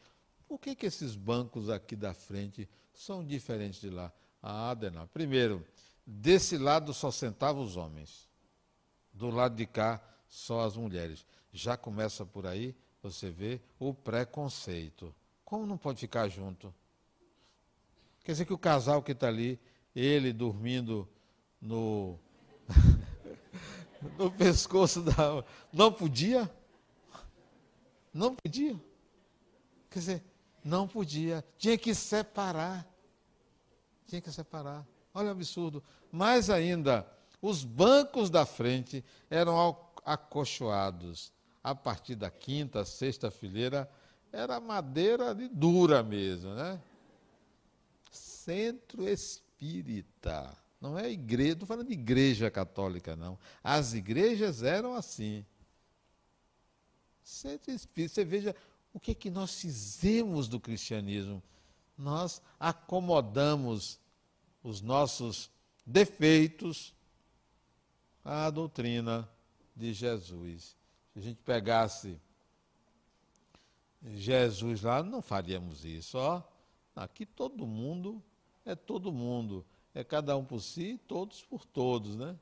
por 0.48 0.60
que, 0.60 0.76
que 0.76 0.86
esses 0.86 1.16
bancos 1.16 1.70
aqui 1.70 1.96
da 1.96 2.14
frente 2.14 2.70
são 2.94 3.26
diferentes 3.26 3.82
de 3.82 3.90
lá? 3.90 4.12
Ah, 4.42 4.70
Adenal, 4.70 5.08
primeiro, 5.08 5.66
desse 6.06 6.58
lado 6.58 6.94
só 6.94 7.10
sentavam 7.10 7.64
os 7.64 7.76
homens, 7.76 8.28
do 9.16 9.32
lado 9.32 9.56
de 9.56 9.66
cá 9.66 10.00
só 10.28 10.62
as 10.62 10.78
mulheres 10.78 11.26
já 11.56 11.78
começa 11.78 12.26
por 12.26 12.46
aí, 12.46 12.76
você 13.02 13.30
vê 13.30 13.62
o 13.80 13.94
preconceito. 13.94 15.16
Como 15.46 15.66
não 15.66 15.78
pode 15.78 16.00
ficar 16.00 16.28
junto? 16.28 16.74
Quer 18.24 18.34
dizer 18.34 18.46
que 18.46 18.54
o 18.54 18.58
casal 18.58 19.02
que 19.02 19.14
está 19.14 19.28
ali, 19.28 19.60
ele 19.96 20.34
dormindo 20.34 21.08
no, 21.62 22.20
no 24.18 24.30
pescoço 24.32 25.02
da. 25.02 25.44
Não 25.72 25.94
podia? 25.94 26.52
Não 28.14 28.36
podia. 28.36 28.76
Quer 29.90 30.00
dizer, 30.00 30.24
não 30.64 30.88
podia. 30.88 31.46
Tinha 31.58 31.78
que 31.78 31.96
separar. 31.96 32.86
Tinha 34.08 34.20
que 34.20 34.32
separar. 34.32 34.86
Olha 35.14 35.30
o 35.30 35.32
absurdo. 35.32 35.82
Mais 36.12 36.50
ainda, 36.50 37.08
os 37.46 37.64
bancos 37.64 38.32
da 38.32 38.44
frente 38.44 39.06
eram 39.30 39.78
acolchoados 40.04 41.32
a 41.64 41.76
partir 41.76 42.16
da 42.16 42.32
quinta, 42.32 42.84
sexta 42.84 43.30
fileira, 43.30 43.90
era 44.32 44.60
madeira 44.60 45.34
de 45.34 45.48
dura 45.48 46.02
mesmo, 46.02 46.56
né? 46.56 46.82
Centro 48.12 49.08
espírita. 49.08 50.58
Não 50.82 50.98
é 50.98 51.12
igreja, 51.12 51.54
estou 51.54 51.68
falando 51.68 51.88
de 51.88 51.94
igreja 51.94 52.50
católica, 52.50 53.16
não. 53.16 53.38
As 53.64 53.94
igrejas 53.94 54.64
eram 54.64 54.96
assim. 54.96 55.46
Centro 57.24 57.72
espírita. 57.72 58.16
Você 58.16 58.26
veja 58.26 58.56
o 58.92 59.00
que, 59.00 59.12
é 59.12 59.16
que 59.16 59.30
nós 59.30 59.62
fizemos 59.62 60.48
do 60.48 60.60
cristianismo. 60.60 61.44
Nós 61.96 62.42
acomodamos 62.60 64.00
os 64.64 64.82
nossos 64.82 65.50
defeitos 65.86 66.95
à 68.26 68.50
doutrina 68.50 69.30
de 69.76 69.94
Jesus. 69.94 70.76
Se 71.14 71.20
a 71.20 71.22
gente 71.22 71.42
pegasse 71.44 72.20
Jesus 74.04 74.82
lá, 74.82 75.04
não 75.04 75.22
faríamos 75.22 75.86
isso. 75.86 76.18
Ó, 76.18 76.42
aqui 76.96 77.26
todo 77.26 77.68
mundo 77.68 78.22
é 78.66 78.76
todo 78.76 79.12
mundo. 79.12 79.64
É 79.94 80.04
cada 80.04 80.36
um 80.36 80.44
por 80.44 80.60
si, 80.60 81.00
todos 81.08 81.42
por 81.44 81.64
todos, 81.66 82.18
né? 82.18 82.36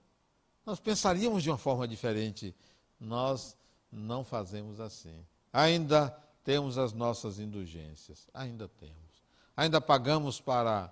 Nós 0.66 0.80
pensaríamos 0.80 1.44
de 1.44 1.52
uma 1.52 1.58
forma 1.58 1.88
diferente. 1.88 2.56
Nós 3.00 3.56
não 3.92 4.24
fazemos 4.24 4.80
assim. 4.80 5.24
Ainda 5.52 6.10
temos 6.44 6.78
as 6.78 6.94
nossas 6.94 7.38
indulgências. 7.38 8.28
Ainda 8.34 8.68
temos. 8.68 9.24
Ainda 9.56 9.80
pagamos 9.80 10.40
para, 10.40 10.92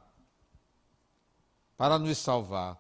para 1.75 1.97
nos 1.97 2.17
salvar. 2.17 2.79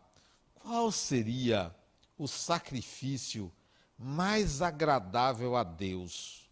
Qual 0.53 0.91
seria 0.91 1.73
o 2.21 2.27
sacrifício 2.27 3.51
mais 3.97 4.61
agradável 4.61 5.55
a 5.55 5.63
Deus. 5.63 6.47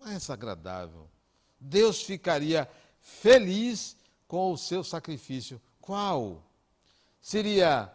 Mais 0.00 0.28
agradável. 0.28 1.08
Deus 1.60 2.02
ficaria 2.02 2.68
feliz 3.00 3.96
com 4.26 4.52
o 4.52 4.58
seu 4.58 4.82
sacrifício. 4.82 5.62
Qual? 5.80 6.42
Seria 7.20 7.94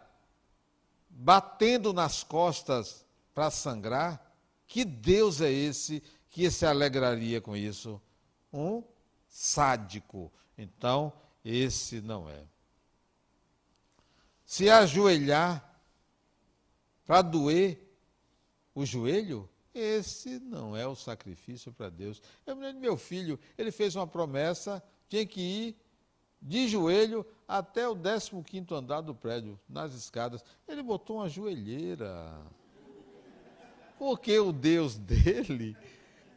batendo 1.10 1.92
nas 1.92 2.24
costas 2.24 3.04
para 3.34 3.50
sangrar? 3.50 4.34
Que 4.66 4.82
Deus 4.82 5.42
é 5.42 5.52
esse 5.52 6.02
que 6.30 6.50
se 6.50 6.64
alegraria 6.64 7.38
com 7.38 7.54
isso? 7.54 8.00
Um 8.50 8.82
sádico. 9.28 10.32
Então, 10.56 11.12
esse 11.44 12.00
não 12.00 12.30
é. 12.30 12.46
Se 14.48 14.70
ajoelhar 14.70 15.62
para 17.04 17.20
doer 17.20 17.78
o 18.74 18.86
joelho, 18.86 19.46
esse 19.74 20.40
não 20.40 20.74
é 20.74 20.86
o 20.86 20.94
sacrifício 20.94 21.70
para 21.70 21.90
Deus. 21.90 22.22
Eu 22.46 22.56
me 22.56 22.62
lembro 22.62 22.80
meu 22.80 22.96
filho, 22.96 23.38
ele 23.58 23.70
fez 23.70 23.94
uma 23.94 24.06
promessa, 24.06 24.82
tinha 25.06 25.26
que 25.26 25.42
ir 25.42 25.76
de 26.40 26.66
joelho 26.66 27.26
até 27.46 27.86
o 27.86 27.94
15 27.94 28.32
andar 28.72 29.02
do 29.02 29.14
prédio, 29.14 29.60
nas 29.68 29.92
escadas. 29.92 30.42
Ele 30.66 30.82
botou 30.82 31.16
uma 31.16 31.28
joelheira. 31.28 32.40
Porque 33.98 34.38
o 34.38 34.50
Deus 34.50 34.96
dele 34.96 35.76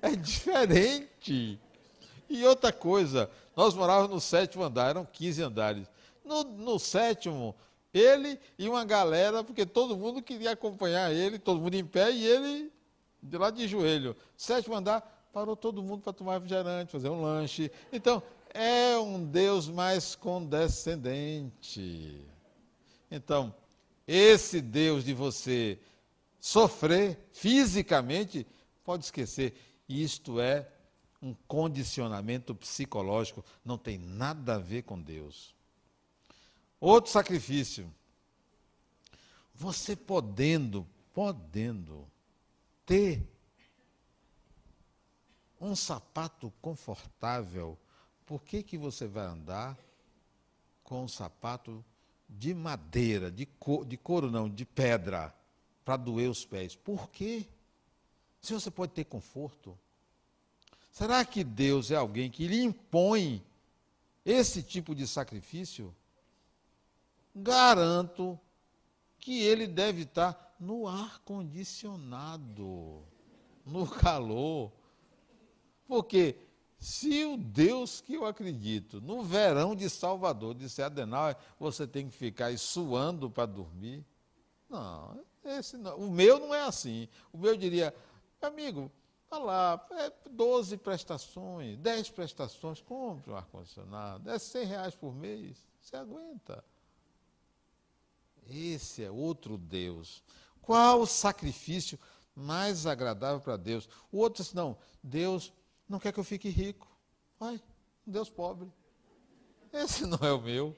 é 0.02 0.18
diferente. 0.18 1.58
E 2.30 2.46
outra 2.46 2.74
coisa, 2.74 3.32
nós 3.56 3.74
morávamos 3.74 4.12
no 4.12 4.20
sétimo 4.20 4.66
andar, 4.66 4.90
eram 4.90 5.06
15 5.06 5.44
andares. 5.44 5.88
No, 6.26 6.44
no 6.44 6.78
sétimo, 6.78 7.56
ele 7.94 8.40
e 8.58 8.68
uma 8.68 8.86
galera, 8.86 9.44
porque 9.44 9.66
todo 9.66 9.98
mundo 9.98 10.22
queria 10.22 10.52
acompanhar 10.52 11.14
ele, 11.14 11.38
todo 11.38 11.60
mundo 11.60 11.76
em 11.76 11.86
pé 11.86 12.12
e 12.12 12.26
ele 12.26 12.72
de 13.22 13.38
lá 13.38 13.50
de 13.50 13.68
joelho. 13.68 14.16
Sétimo 14.36 14.76
andar, 14.76 15.02
parou 15.32 15.56
todo 15.56 15.84
mundo 15.84 16.02
para 16.02 16.14
tomar 16.14 16.36
refrigerante, 16.36 16.92
fazer 16.92 17.10
um 17.10 17.22
lanche. 17.22 17.72
Então, 17.92 18.24
é 18.54 18.98
um 18.98 19.24
Deus 19.24 19.70
mais 19.70 20.16
condescendente. 20.16 22.26
Então, 23.10 23.54
esse 24.08 24.62
Deus 24.62 25.04
de 25.04 25.14
você 25.14 25.80
sofrer 26.40 27.20
fisicamente, 27.32 28.48
pode 28.84 29.06
esquecer. 29.06 29.54
Isto 29.88 30.40
é 30.40 30.68
um 31.22 31.36
condicionamento 31.48 32.56
psicológico, 32.56 33.46
não 33.64 33.78
tem 33.78 33.98
nada 33.98 34.56
a 34.56 34.60
ver 34.60 34.84
com 34.84 35.00
Deus. 35.00 35.54
Outro 36.82 37.12
sacrifício. 37.12 37.94
Você 39.54 39.96
podendo, 39.96 40.88
podendo 41.14 42.08
ter 42.84 43.24
um 45.60 45.76
sapato 45.76 46.52
confortável, 46.60 47.78
por 48.26 48.42
que, 48.42 48.64
que 48.64 48.80
você 48.80 49.06
vai 49.06 49.28
andar 49.28 49.78
com 50.84 51.04
um 51.04 51.08
sapato 51.08 51.86
de 52.28 52.52
madeira, 52.56 53.30
de, 53.30 53.46
co 53.46 53.86
de 53.86 53.96
couro 53.96 54.32
não, 54.32 54.50
de 54.50 54.66
pedra, 54.66 55.32
para 55.86 55.98
doer 55.98 56.32
os 56.32 56.44
pés? 56.44 56.76
Por 56.76 57.12
quê? 57.12 57.46
Se 58.42 58.54
você 58.54 58.72
pode 58.72 58.94
ter 58.94 59.04
conforto. 59.04 59.78
Será 60.92 61.24
que 61.24 61.44
Deus 61.44 61.92
é 61.92 61.96
alguém 61.96 62.32
que 62.32 62.48
lhe 62.48 62.64
impõe 62.64 63.46
esse 64.26 64.64
tipo 64.64 64.96
de 64.96 65.08
sacrifício? 65.08 65.96
Garanto 67.36 68.40
que 69.20 69.42
ele 69.42 69.68
deve 69.68 70.04
estar 70.04 70.56
no 70.60 70.88
ar 70.88 71.20
condicionado, 71.20 73.04
no 73.66 73.88
calor. 73.88 74.72
Porque 75.88 76.38
se 76.80 77.24
o 77.26 77.38
Deus 77.38 78.02
que 78.02 78.16
eu 78.16 78.26
acredito, 78.26 79.00
no 79.00 79.24
verão 79.24 79.76
de 79.76 79.90
Salvador, 79.90 80.56
disse 80.56 80.82
Adenauer, 80.82 81.38
você 81.60 81.86
tem 81.86 82.10
que 82.10 82.16
ficar 82.16 82.58
suando 82.58 83.30
para 83.30 83.46
dormir. 83.46 84.04
Não, 84.68 85.24
esse 85.44 85.78
não, 85.78 85.98
o 85.98 86.10
meu 86.12 86.40
não 86.40 86.56
é 86.56 86.64
assim. 86.64 87.08
O 87.32 87.38
meu 87.38 87.56
diria, 87.56 87.94
amigo, 88.42 88.92
olha 89.30 89.44
lá, 89.44 89.88
é 89.92 90.12
12 90.30 90.78
prestações, 90.78 91.78
10 91.78 92.10
prestações, 92.10 92.82
compre 92.82 93.32
um 93.32 93.36
ar-condicionado, 93.36 94.30
é 94.30 94.40
100 94.40 94.66
reais 94.66 94.96
por 94.96 95.14
mês, 95.14 95.58
você 95.80 95.96
aguenta. 95.96 96.64
Esse 98.52 99.04
é 99.04 99.10
outro 99.10 99.58
Deus. 99.58 100.24
Qual 100.62 101.02
o 101.02 101.08
sacrifício 101.08 101.98
mais 102.36 102.86
agradável 102.86 103.40
para 103.40 103.58
Deus? 103.58 103.88
O 104.12 104.20
outro 104.20 104.44
disse, 104.44 104.56
não, 104.56 104.78
Deus 105.02 105.54
não 105.88 106.00
quer 106.00 106.12
que 106.12 106.20
eu 106.20 106.24
fique 106.24 106.50
rico. 106.50 106.88
Vai, 107.40 107.62
Deus 108.06 108.30
pobre. 108.30 108.72
Esse 109.74 110.06
não 110.08 110.20
é 110.22 110.32
o 110.32 110.42
meu. 110.42 110.76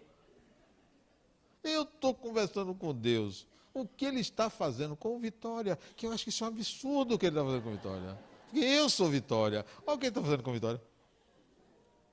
Eu 1.63 1.83
estou 1.83 2.13
conversando 2.13 2.73
com 2.75 2.93
Deus. 2.93 3.47
O 3.73 3.87
que 3.87 4.05
ele 4.05 4.19
está 4.19 4.49
fazendo 4.49 4.95
com 4.95 5.19
Vitória? 5.19 5.79
Que 5.95 6.05
eu 6.05 6.11
acho 6.11 6.23
que 6.23 6.29
isso 6.29 6.43
é 6.43 6.47
um 6.47 6.51
absurdo 6.51 7.15
o 7.15 7.19
que 7.19 7.25
ele 7.25 7.35
está 7.35 7.45
fazendo 7.45 7.63
com 7.63 7.71
Vitória. 7.71 8.19
Porque 8.45 8.59
eu 8.63 8.89
sou 8.89 9.09
Vitória. 9.09 9.65
Olha 9.85 9.95
o 9.95 9.99
que 9.99 10.05
ele 10.05 10.11
está 10.11 10.21
fazendo 10.21 10.43
com 10.43 10.51
Vitória. 10.51 10.81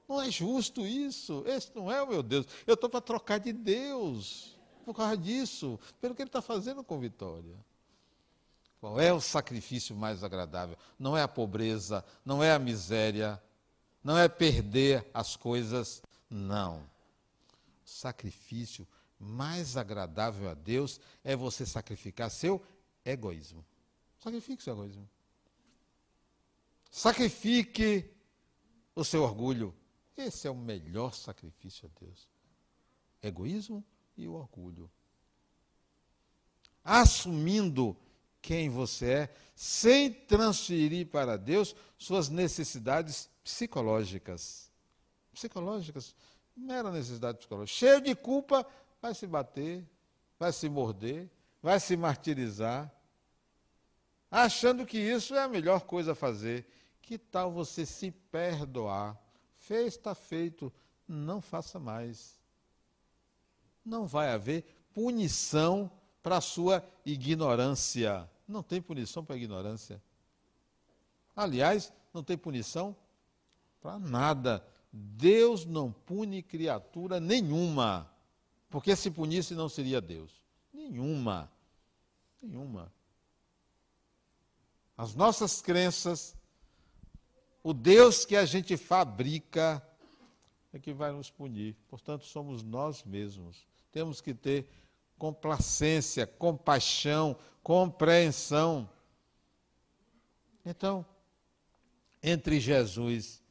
Não 0.08 0.22
é 0.22 0.30
justo 0.30 0.86
isso. 0.86 1.44
Esse 1.46 1.70
não 1.74 1.90
é 1.90 2.02
o 2.02 2.06
meu 2.06 2.22
Deus. 2.22 2.46
Eu 2.66 2.74
estou 2.74 2.88
para 2.88 3.00
trocar 3.00 3.38
de 3.38 3.52
Deus. 3.52 4.58
Por 4.84 4.94
causa 4.94 5.16
disso. 5.16 5.78
Pelo 6.00 6.14
que 6.14 6.22
ele 6.22 6.28
está 6.28 6.42
fazendo 6.42 6.82
com 6.82 6.98
Vitória. 6.98 7.56
Qual 8.80 8.98
é 8.98 9.12
o 9.12 9.20
sacrifício 9.20 9.94
mais 9.94 10.24
agradável? 10.24 10.76
Não 10.98 11.16
é 11.16 11.22
a 11.22 11.28
pobreza, 11.28 12.04
não 12.24 12.42
é 12.42 12.52
a 12.52 12.58
miséria, 12.58 13.40
não 14.02 14.16
é 14.16 14.26
perder 14.26 15.06
as 15.12 15.36
coisas, 15.36 16.02
não. 16.30 16.78
O 16.78 17.88
sacrifício 17.88 18.88
mais 19.18 19.76
agradável 19.76 20.48
a 20.48 20.54
Deus 20.54 20.98
é 21.22 21.36
você 21.36 21.66
sacrificar 21.66 22.30
seu 22.30 22.62
egoísmo. 23.04 23.62
Sacrifique 24.18 24.62
seu 24.62 24.72
egoísmo. 24.72 25.08
Sacrifique 26.90 28.10
o 28.94 29.04
seu 29.04 29.22
orgulho. 29.22 29.74
Esse 30.16 30.48
é 30.48 30.50
o 30.50 30.56
melhor 30.56 31.14
sacrifício 31.14 31.86
a 31.86 32.00
Deus. 32.00 32.28
Egoísmo 33.22 33.84
e 34.16 34.26
o 34.28 34.34
orgulho. 34.34 34.90
Assumindo 36.82 37.96
quem 38.40 38.68
você 38.68 39.12
é, 39.12 39.34
sem 39.54 40.12
transferir 40.12 41.08
para 41.08 41.36
Deus 41.36 41.74
suas 41.98 42.28
necessidades 42.28 43.28
psicológicas. 43.44 44.70
Psicológicas, 45.32 46.14
mera 46.56 46.90
necessidade 46.90 47.38
psicológica. 47.38 47.78
Cheio 47.78 48.00
de 48.00 48.14
culpa, 48.14 48.66
vai 49.00 49.14
se 49.14 49.26
bater, 49.26 49.86
vai 50.38 50.52
se 50.52 50.68
morder, 50.68 51.30
vai 51.62 51.78
se 51.78 51.96
martirizar, 51.96 52.90
achando 54.30 54.86
que 54.86 54.98
isso 54.98 55.34
é 55.34 55.42
a 55.42 55.48
melhor 55.48 55.82
coisa 55.82 56.12
a 56.12 56.14
fazer. 56.14 56.66
Que 57.02 57.18
tal 57.18 57.50
você 57.50 57.84
se 57.84 58.10
perdoar? 58.10 59.20
Fez, 59.56 59.94
está 59.94 60.14
feito, 60.14 60.72
não 61.06 61.40
faça 61.40 61.78
mais. 61.78 62.39
Não 63.84 64.06
vai 64.06 64.30
haver 64.30 64.64
punição 64.92 65.90
para 66.22 66.36
a 66.36 66.40
sua 66.40 66.84
ignorância. 67.04 68.28
Não 68.46 68.62
tem 68.62 68.80
punição 68.80 69.24
para 69.24 69.34
a 69.34 69.38
ignorância. 69.38 70.02
Aliás, 71.34 71.92
não 72.12 72.22
tem 72.22 72.36
punição 72.36 72.96
para 73.80 73.98
nada. 73.98 74.64
Deus 74.92 75.64
não 75.64 75.92
pune 75.92 76.42
criatura 76.42 77.20
nenhuma. 77.20 78.10
Porque 78.68 78.94
se 78.94 79.10
punisse 79.10 79.54
não 79.54 79.68
seria 79.68 80.00
Deus. 80.00 80.32
Nenhuma. 80.72 81.50
Nenhuma. 82.42 82.92
As 84.96 85.14
nossas 85.14 85.62
crenças, 85.62 86.36
o 87.62 87.72
Deus 87.72 88.24
que 88.24 88.36
a 88.36 88.44
gente 88.44 88.76
fabrica, 88.76 89.82
é 90.72 90.78
que 90.78 90.92
vai 90.92 91.10
nos 91.10 91.30
punir. 91.30 91.74
Portanto, 91.88 92.26
somos 92.26 92.62
nós 92.62 93.02
mesmos. 93.02 93.66
Temos 93.92 94.20
que 94.20 94.34
ter 94.34 94.66
complacência, 95.18 96.26
compaixão, 96.26 97.36
compreensão. 97.62 98.88
Então, 100.64 101.04
entre 102.22 102.60
Jesus 102.60 103.42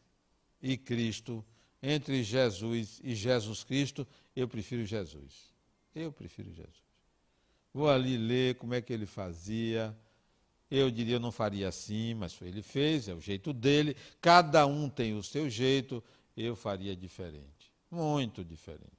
e 0.62 0.78
Cristo, 0.78 1.46
entre 1.82 2.24
Jesus 2.24 3.00
e 3.04 3.16
Jesus 3.16 3.64
Cristo, 3.64 4.08
eu 4.36 4.48
prefiro 4.48 4.86
Jesus. 4.86 5.54
Eu 5.94 6.12
prefiro 6.12 6.52
Jesus. 6.52 6.90
Vou 7.74 7.90
ali 7.90 8.18
ler 8.18 8.56
como 8.56 8.74
é 8.74 8.82
que 8.82 8.92
ele 8.92 9.06
fazia. 9.06 9.96
Eu 10.70 10.92
diria, 10.92 11.16
eu 11.16 11.20
não 11.20 11.32
faria 11.32 11.68
assim, 11.68 12.14
mas 12.14 12.40
ele 12.42 12.62
fez, 12.62 13.08
é 13.08 13.14
o 13.14 13.22
jeito 13.22 13.54
dele. 13.54 13.96
Cada 14.22 14.66
um 14.66 14.90
tem 14.90 15.16
o 15.16 15.24
seu 15.24 15.50
jeito. 15.50 16.04
Eu 16.36 16.56
faria 16.56 16.96
diferente. 16.96 17.72
Muito 17.92 18.44
diferente. 18.44 18.99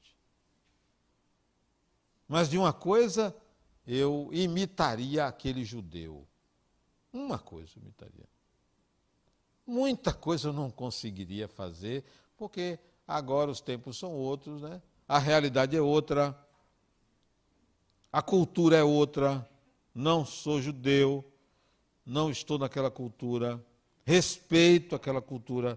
Mas 2.31 2.49
de 2.49 2.57
uma 2.57 2.73
coisa 2.73 3.37
eu 3.85 4.31
imitaria 4.33 5.27
aquele 5.27 5.65
judeu. 5.65 6.25
Uma 7.13 7.41
coisa 7.41 7.73
eu 7.75 7.83
imitaria. 7.83 8.25
Muita 9.67 10.13
coisa 10.13 10.47
eu 10.47 10.53
não 10.53 10.71
conseguiria 10.71 11.49
fazer, 11.49 12.05
porque 12.37 12.79
agora 13.05 13.51
os 13.51 13.61
tempos 13.61 13.99
são 13.99 14.13
outros, 14.13 14.63
né? 14.63 14.81
A 15.09 15.19
realidade 15.19 15.77
é 15.77 15.81
outra. 15.81 16.39
A 18.13 18.23
cultura 18.23 18.77
é 18.77 18.85
outra. 18.85 19.45
Não 19.93 20.25
sou 20.25 20.63
judeu, 20.63 21.29
não 22.07 22.31
estou 22.31 22.61
naquela 22.61 22.93
cultura, 22.93 23.61
respeito 24.05 24.95
aquela 24.95 25.21
cultura. 25.21 25.77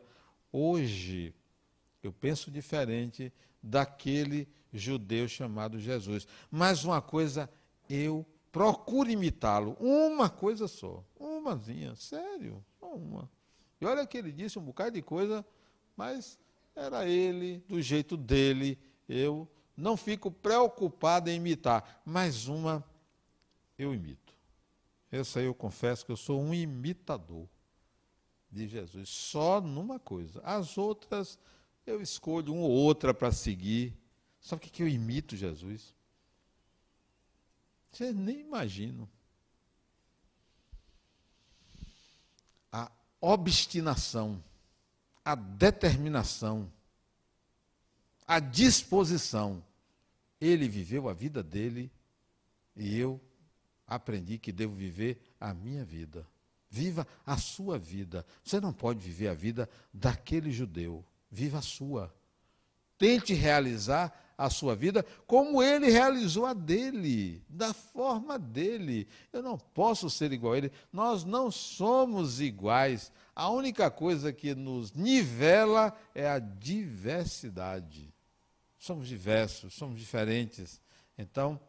Hoje 0.51 1.33
eu 2.03 2.13
penso 2.13 2.51
diferente 2.51 3.33
daquele 3.59 4.47
judeu 4.73 5.27
chamado 5.27 5.79
Jesus. 5.79 6.27
Mas 6.49 6.83
uma 6.83 7.01
coisa, 7.01 7.49
eu 7.89 8.25
procuro 8.51 9.09
imitá-lo. 9.09 9.77
Uma 9.79 10.29
coisa 10.29 10.67
só. 10.67 11.03
Umazinha, 11.19 11.95
sério, 11.95 12.63
só 12.79 12.93
uma. 12.93 13.29
E 13.79 13.85
olha 13.85 14.05
que 14.05 14.17
ele 14.17 14.31
disse 14.31 14.57
um 14.57 14.63
bocado 14.63 14.91
de 14.91 15.01
coisa, 15.01 15.45
mas 15.95 16.39
era 16.75 17.07
ele, 17.07 17.63
do 17.67 17.81
jeito 17.81 18.17
dele. 18.17 18.79
Eu 19.07 19.47
não 19.75 19.97
fico 19.97 20.31
preocupado 20.31 21.29
em 21.29 21.35
imitar, 21.35 22.01
mas 22.05 22.47
uma 22.47 22.83
eu 23.77 23.93
imito. 23.93 24.33
Essa 25.11 25.41
eu 25.41 25.53
confesso 25.53 26.05
que 26.05 26.11
eu 26.11 26.17
sou 26.17 26.41
um 26.41 26.53
imitador 26.53 27.47
de 28.51 28.67
Jesus, 28.67 29.09
só 29.09 29.59
numa 29.59 29.99
coisa. 29.99 30.39
As 30.43 30.77
outras 30.77 31.39
eu 31.85 32.01
escolho 32.01 32.53
uma 32.53 32.63
ou 32.63 32.71
outra 32.71 33.13
para 33.13 33.31
seguir. 33.31 33.93
Sabe 34.43 34.67
o 34.67 34.69
que 34.69 34.83
eu 34.83 34.87
imito 34.89 35.37
Jesus? 35.37 35.93
Vocês 37.89 38.13
nem 38.13 38.41
imaginam. 38.41 39.07
A 42.69 42.91
obstinação, 43.21 44.43
a 45.23 45.33
determinação, 45.33 46.69
a 48.27 48.39
disposição. 48.39 49.63
Ele 50.41 50.67
viveu 50.67 51.07
a 51.07 51.13
vida 51.13 51.41
dele 51.41 51.89
e 52.75 52.97
eu 52.97 53.21
aprendi 53.87 54.37
que 54.37 54.51
devo 54.51 54.75
viver 54.75 55.21
a 55.39 55.53
minha 55.53 55.85
vida. 55.85 56.27
Viva 56.69 57.07
a 57.25 57.37
sua 57.37 57.79
vida. 57.79 58.25
Você 58.43 58.59
não 58.59 58.73
pode 58.73 58.99
viver 58.99 59.29
a 59.29 59.33
vida 59.33 59.69
daquele 59.93 60.51
judeu. 60.51 61.05
Viva 61.31 61.59
a 61.59 61.61
sua. 61.61 62.13
Tente 62.97 63.33
realizar 63.33 64.22
a 64.37 64.49
sua 64.49 64.75
vida 64.75 65.05
como 65.27 65.61
ele 65.61 65.89
realizou 65.89 66.45
a 66.45 66.53
dele, 66.53 67.43
da 67.47 67.73
forma 67.73 68.37
dele. 68.37 69.07
Eu 69.31 69.41
não 69.41 69.57
posso 69.57 70.09
ser 70.09 70.31
igual 70.31 70.53
a 70.53 70.57
ele. 70.57 70.71
Nós 70.91 71.23
não 71.23 71.51
somos 71.51 72.41
iguais. 72.41 73.11
A 73.35 73.49
única 73.49 73.89
coisa 73.89 74.31
que 74.31 74.53
nos 74.53 74.93
nivela 74.93 75.95
é 76.13 76.29
a 76.29 76.39
diversidade. 76.39 78.13
Somos 78.77 79.07
diversos, 79.07 79.73
somos 79.73 79.99
diferentes. 79.99 80.81
Então, 81.17 81.59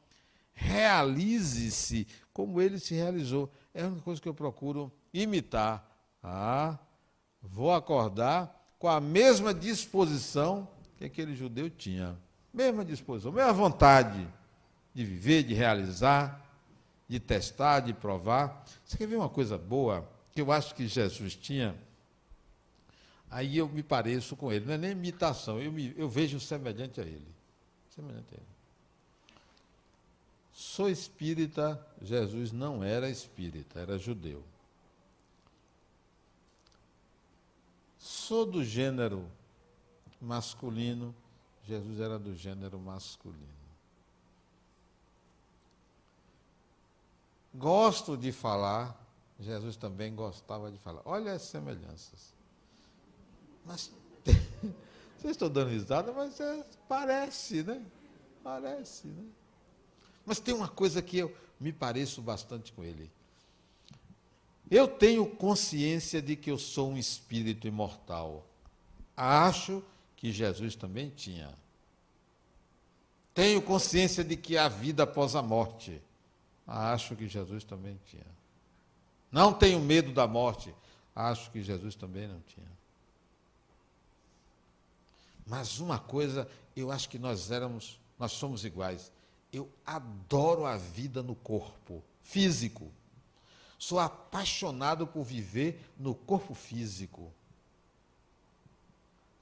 realize-se 0.53 2.07
como 2.33 2.61
ele 2.61 2.79
se 2.79 2.95
realizou. 2.95 3.51
É 3.73 3.83
a 3.83 3.87
única 3.87 4.03
coisa 4.03 4.21
que 4.21 4.29
eu 4.29 4.35
procuro 4.35 4.93
imitar. 5.13 5.89
Ah, 6.23 6.79
vou 7.41 7.73
acordar 7.73 8.75
com 8.79 8.89
a 8.89 9.01
mesma 9.01 9.55
disposição 9.55 10.69
que 10.97 11.05
aquele 11.05 11.35
judeu 11.35 11.71
tinha. 11.71 12.19
Mesma 12.55 12.85
disposição, 12.85 13.33
mesma 13.33 13.53
vontade 13.53 14.27
de 14.95 15.05
viver, 15.05 15.43
de 15.43 15.53
realizar, 15.53 16.41
de 17.09 17.19
testar, 17.19 17.81
de 17.81 17.93
provar. 17.93 18.65
Você 18.85 18.97
quer 18.97 19.09
ver 19.09 19.17
uma 19.17 19.29
coisa 19.29 19.59
boa 19.59 20.09
que 20.31 20.41
eu 20.41 20.53
acho 20.53 20.73
que 20.73 20.87
Jesus 20.87 21.35
tinha? 21.35 21.77
Aí 23.29 23.59
eu 23.59 23.69
me 23.69 23.83
pareço 23.83 24.37
com 24.37 24.53
ele, 24.53 24.65
não 24.65 24.75
é 24.75 24.79
nem 24.79 24.93
imitação, 24.93 25.61
eu, 25.61 25.73
me, 25.73 25.93
eu 25.97 26.09
vejo 26.09 26.39
semelhante 26.39 27.01
a 27.01 27.05
ele. 27.05 27.35
Semelhante 27.91 28.33
a 28.33 28.37
ele. 28.37 28.55
Sou 30.53 30.89
espírita, 30.89 31.85
Jesus 32.01 32.53
não 32.53 32.85
era 32.85 33.11
espírita, 33.11 33.81
era 33.81 33.99
judeu. 33.99 34.45
Sou 37.99 38.47
do 38.47 38.63
gênero 38.63 39.29
masculino, 40.21 41.13
Jesus 41.67 42.01
era 42.01 42.19
do 42.19 42.35
gênero 42.35 42.79
masculino. 42.79 43.65
Gosto 47.55 48.17
de 48.17 48.33
falar, 48.33 49.01
Jesus 49.39 49.77
também 49.77 50.15
gostava 50.15 50.71
de 50.71 50.79
falar. 50.79 51.01
Olha 51.05 51.33
as 51.33 51.43
semelhanças. 51.43 52.35
Mas 53.65 53.91
vocês 55.17 55.33
estão 55.33 55.49
dando 55.49 55.71
risada, 55.71 56.13
mas 56.13 56.39
é, 56.41 56.65
parece, 56.89 57.63
né? 57.63 57.85
Parece, 58.43 59.07
né? 59.07 59.25
Mas 60.27 60.39
tem 60.39 60.55
uma 60.55 60.69
coisa 60.69 61.01
que 61.01 61.19
eu 61.19 61.35
me 61.59 61.73
pareço 61.73 62.21
bastante 62.21 62.73
com 62.73 62.85
ele. 62.85 63.11
Eu 64.71 64.89
tenho 64.89 65.27
consciência 65.27 66.21
de 66.21 66.37
que 66.37 66.51
eu 66.51 66.59
sou 66.59 66.91
um 66.91 66.97
espírito 66.97 67.67
imortal. 67.67 68.47
Acho 69.17 69.83
que 70.25 70.33
Jesus 70.33 70.75
também 70.75 71.11
tinha. 71.11 71.53
Tenho 73.35 73.61
consciência 73.61 74.25
de 74.25 74.39
que 74.39 74.57
há 74.57 74.69
vida 74.71 75.03
após 75.03 75.37
a 75.37 75.43
morte. 75.43 76.01
Acho 76.67 77.15
que 77.15 77.29
Jesus 77.29 77.63
também 77.63 78.01
tinha. 78.07 78.25
Não 79.31 79.53
tenho 79.53 79.79
medo 79.79 80.15
da 80.15 80.27
morte. 80.27 80.75
Acho 81.15 81.51
que 81.51 81.63
Jesus 81.63 81.95
também 81.95 82.27
não 82.27 82.41
tinha. 82.41 82.73
Mas 85.47 85.79
uma 85.79 85.99
coisa, 85.99 86.49
eu 86.75 86.91
acho 86.91 87.07
que 87.11 87.19
nós 87.19 87.51
éramos, 87.51 88.01
nós 88.19 88.33
somos 88.33 88.65
iguais. 88.65 89.13
Eu 89.53 89.69
adoro 89.85 90.65
a 90.65 90.79
vida 90.79 91.23
no 91.23 91.35
corpo 91.35 92.03
físico. 92.23 92.91
Sou 93.79 94.01
apaixonado 94.01 95.07
por 95.07 95.23
viver 95.23 95.79
no 95.99 96.15
corpo 96.15 96.55
físico. 96.55 97.31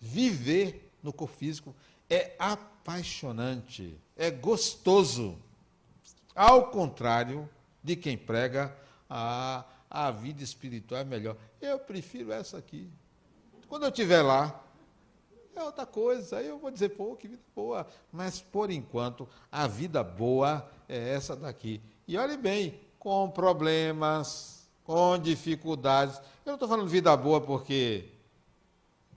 Viver 0.05 0.91
no 1.01 1.13
corpo 1.13 1.33
físico 1.33 1.73
é 2.11 2.35
apaixonante, 2.37 3.97
é 4.17 4.33
gostoso. 4.33 5.39
Ao 6.35 6.71
contrário 6.71 7.49
de 7.81 7.95
quem 7.95 8.19
prega, 8.19 8.77
a, 9.09 9.65
a 9.89 10.11
vida 10.11 10.43
espiritual 10.43 11.03
é 11.03 11.05
melhor. 11.05 11.37
Eu 11.61 11.79
prefiro 11.79 12.33
essa 12.33 12.59
aqui. 12.59 12.91
Quando 13.69 13.85
eu 13.85 13.91
estiver 13.91 14.23
lá, 14.23 14.61
é 15.55 15.63
outra 15.63 15.87
coisa. 15.87 16.39
Aí 16.39 16.49
eu 16.49 16.59
vou 16.59 16.73
dizer, 16.73 16.91
pô, 16.91 17.15
que 17.15 17.29
vida 17.29 17.43
boa. 17.55 17.87
Mas, 18.11 18.41
por 18.41 18.73
enquanto, 18.73 19.29
a 19.53 19.69
vida 19.69 20.03
boa 20.03 20.69
é 20.89 21.15
essa 21.15 21.37
daqui. 21.37 21.81
E 22.09 22.19
olhe 22.19 22.37
bem, 22.37 22.81
com 22.99 23.31
problemas, 23.31 24.69
com 24.85 25.17
dificuldades. 25.17 26.17
Eu 26.45 26.51
não 26.51 26.55
estou 26.55 26.69
falando 26.69 26.89
vida 26.89 27.17
boa 27.17 27.41
porque 27.41 28.12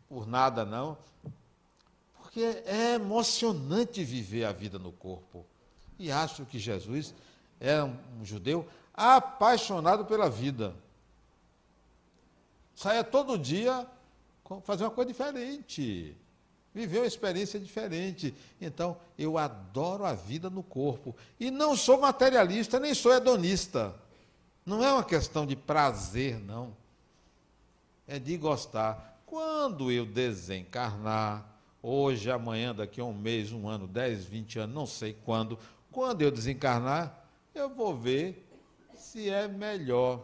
por 0.08 0.28
nada, 0.28 0.66
não. 0.66 0.98
Porque 2.22 2.42
é 2.66 2.96
emocionante 2.96 4.04
viver 4.04 4.46
a 4.46 4.52
vida 4.52 4.78
no 4.78 4.92
corpo. 4.92 5.46
E 5.98 6.12
acho 6.12 6.46
que 6.46 6.60
Jesus 6.60 7.14
é 7.60 7.82
um 7.84 8.24
judeu 8.24 8.68
apaixonado 8.94 10.06
pela 10.06 10.30
vida. 10.30 10.76
Saia 12.76 13.04
todo 13.04 13.38
dia 13.38 13.88
fazer 14.64 14.84
uma 14.84 14.92
coisa 14.92 15.10
diferente 15.10 16.16
viveu 16.76 17.04
uma 17.04 17.08
experiência 17.08 17.58
diferente. 17.58 18.36
Então, 18.60 18.98
eu 19.18 19.38
adoro 19.38 20.04
a 20.04 20.14
vida 20.14 20.50
no 20.50 20.62
corpo. 20.62 21.16
E 21.40 21.50
não 21.50 21.74
sou 21.74 22.02
materialista, 22.02 22.82
nem 22.82 22.94
sou 22.94 23.14
hedonista. 23.14 23.96
Não 24.66 24.84
é 24.84 24.92
uma 24.92 25.04
questão 25.04 25.46
de 25.46 25.56
prazer, 25.56 26.38
não. 26.38 26.76
É 28.06 28.20
de 28.20 28.36
gostar. 28.36 29.15
Quando 29.26 29.92
eu 29.92 30.06
desencarnar, 30.06 31.46
hoje, 31.82 32.30
amanhã, 32.30 32.74
daqui 32.74 33.02
a 33.02 33.06
um 33.06 33.14
mês, 33.14 33.52
um 33.52 33.68
ano, 33.68 33.88
dez, 33.88 34.26
vinte 34.26 34.60
anos, 34.60 34.76
não 34.76 34.86
sei 34.86 35.14
quando, 35.26 35.58
quando 35.92 36.22
eu 36.22 36.32
desencarnar, 36.32 37.28
eu 37.54 37.70
vou 37.70 37.98
ver 37.98 38.48
se 38.96 39.30
é 39.30 39.48
melhor. 39.48 40.24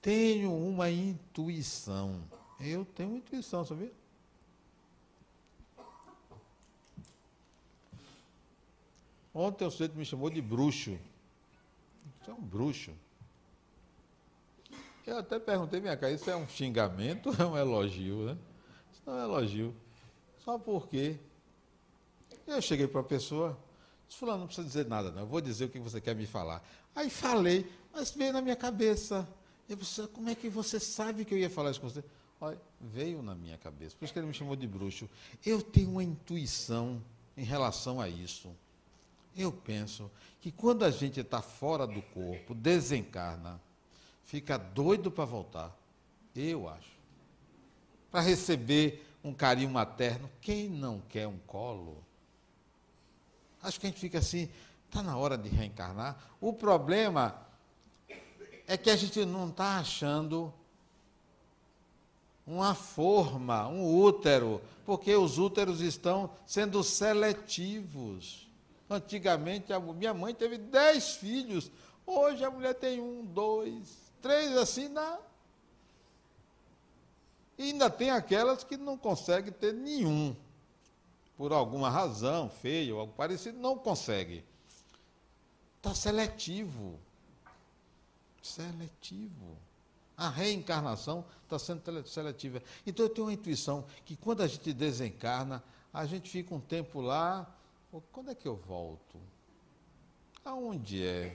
Tenho 0.00 0.54
uma 0.54 0.90
intuição. 0.90 2.22
Eu 2.58 2.84
tenho 2.84 3.16
intuição, 3.16 3.64
sabia? 3.64 3.92
Ontem 9.32 9.64
o 9.64 9.70
sujeito 9.70 9.96
me 9.96 10.04
chamou 10.04 10.28
de 10.28 10.42
bruxo. 10.42 10.98
Você 12.20 12.30
é 12.30 12.34
um 12.34 12.40
bruxo. 12.40 12.92
Eu 15.10 15.18
até 15.18 15.40
perguntei, 15.40 15.80
minha 15.80 15.96
cara, 15.96 16.12
isso 16.12 16.30
é 16.30 16.36
um 16.36 16.46
xingamento 16.46 17.30
ou 17.30 17.34
é 17.34 17.44
um 17.44 17.58
elogio, 17.58 18.26
né? 18.26 18.38
Isso 18.92 19.02
não 19.04 19.14
é 19.14 19.16
um 19.16 19.24
elogio. 19.24 19.74
Só 20.38 20.56
porque 20.56 21.18
eu 22.46 22.62
cheguei 22.62 22.86
para 22.86 23.00
a 23.00 23.04
pessoa, 23.04 23.58
disse, 24.06 24.20
fulano, 24.20 24.38
não 24.38 24.46
precisa 24.46 24.64
dizer 24.64 24.86
nada, 24.86 25.10
não. 25.10 25.22
Eu 25.22 25.26
vou 25.26 25.40
dizer 25.40 25.64
o 25.64 25.68
que 25.68 25.80
você 25.80 26.00
quer 26.00 26.14
me 26.14 26.26
falar. 26.26 26.62
Aí 26.94 27.10
falei, 27.10 27.68
mas 27.92 28.12
veio 28.12 28.32
na 28.32 28.40
minha 28.40 28.54
cabeça. 28.54 29.28
Eu 29.68 29.74
disse, 29.74 30.06
como 30.08 30.30
é 30.30 30.34
que 30.36 30.48
você 30.48 30.78
sabe 30.78 31.24
que 31.24 31.34
eu 31.34 31.38
ia 31.38 31.50
falar 31.50 31.72
isso 31.72 31.80
com 31.80 31.88
você? 31.88 32.04
Olha, 32.40 32.60
veio 32.80 33.20
na 33.20 33.34
minha 33.34 33.58
cabeça. 33.58 33.96
Por 33.96 34.04
isso 34.04 34.14
que 34.14 34.18
ele 34.20 34.28
me 34.28 34.34
chamou 34.34 34.54
de 34.54 34.68
bruxo. 34.68 35.10
Eu 35.44 35.60
tenho 35.60 35.90
uma 35.90 36.04
intuição 36.04 37.02
em 37.36 37.42
relação 37.42 38.00
a 38.00 38.08
isso. 38.08 38.48
Eu 39.36 39.50
penso 39.50 40.08
que 40.40 40.52
quando 40.52 40.84
a 40.84 40.90
gente 40.92 41.18
está 41.18 41.42
fora 41.42 41.84
do 41.84 42.00
corpo, 42.00 42.54
desencarna, 42.54 43.60
fica 44.30 44.56
doido 44.56 45.10
para 45.10 45.24
voltar. 45.24 45.76
Eu 46.36 46.68
acho. 46.68 46.92
Para 48.12 48.20
receber 48.20 49.04
um 49.24 49.34
carinho 49.34 49.70
materno. 49.70 50.30
Quem 50.40 50.68
não 50.68 51.02
quer 51.08 51.26
um 51.26 51.38
colo? 51.48 51.96
Acho 53.60 53.80
que 53.80 53.86
a 53.86 53.90
gente 53.90 53.98
fica 53.98 54.18
assim, 54.18 54.48
está 54.86 55.02
na 55.02 55.16
hora 55.16 55.36
de 55.36 55.48
reencarnar. 55.48 56.16
O 56.40 56.52
problema 56.52 57.44
é 58.68 58.76
que 58.76 58.88
a 58.88 58.94
gente 58.94 59.24
não 59.24 59.48
está 59.48 59.80
achando 59.80 60.54
uma 62.46 62.72
forma, 62.72 63.66
um 63.66 63.84
útero, 63.84 64.62
porque 64.86 65.12
os 65.14 65.38
úteros 65.38 65.80
estão 65.80 66.30
sendo 66.46 66.84
seletivos. 66.84 68.48
Antigamente, 68.88 69.72
minha 69.96 70.14
mãe 70.14 70.32
teve 70.32 70.56
dez 70.56 71.16
filhos, 71.16 71.70
hoje 72.06 72.44
a 72.44 72.50
mulher 72.50 72.74
tem 72.74 73.00
um, 73.00 73.24
dois, 73.24 74.09
três, 74.22 74.56
assim, 74.56 74.88
na... 74.88 75.18
e 77.58 77.64
ainda 77.64 77.90
tem 77.90 78.10
aquelas 78.10 78.64
que 78.64 78.76
não 78.76 78.96
conseguem 78.96 79.52
ter 79.52 79.72
nenhum 79.72 80.34
por 81.40 81.52
alguma 81.54 81.88
razão, 81.88 82.50
feio 82.50 82.96
ou 82.96 83.00
algo 83.00 83.14
parecido, 83.14 83.58
não 83.58 83.78
consegue. 83.78 84.44
Está 85.78 85.94
seletivo. 85.94 87.00
Seletivo. 88.42 89.56
A 90.18 90.28
reencarnação 90.28 91.24
está 91.44 91.58
sendo 91.58 92.06
seletiva. 92.06 92.62
Então 92.86 93.06
eu 93.06 93.08
tenho 93.08 93.26
uma 93.26 93.32
intuição 93.32 93.86
que 94.04 94.16
quando 94.16 94.42
a 94.42 94.46
gente 94.46 94.70
desencarna, 94.74 95.64
a 95.94 96.04
gente 96.04 96.28
fica 96.28 96.54
um 96.54 96.60
tempo 96.60 97.00
lá. 97.00 97.50
Quando 98.12 98.30
é 98.30 98.34
que 98.34 98.46
eu 98.46 98.56
volto? 98.56 99.18
Aonde 100.44 101.06
é? 101.06 101.34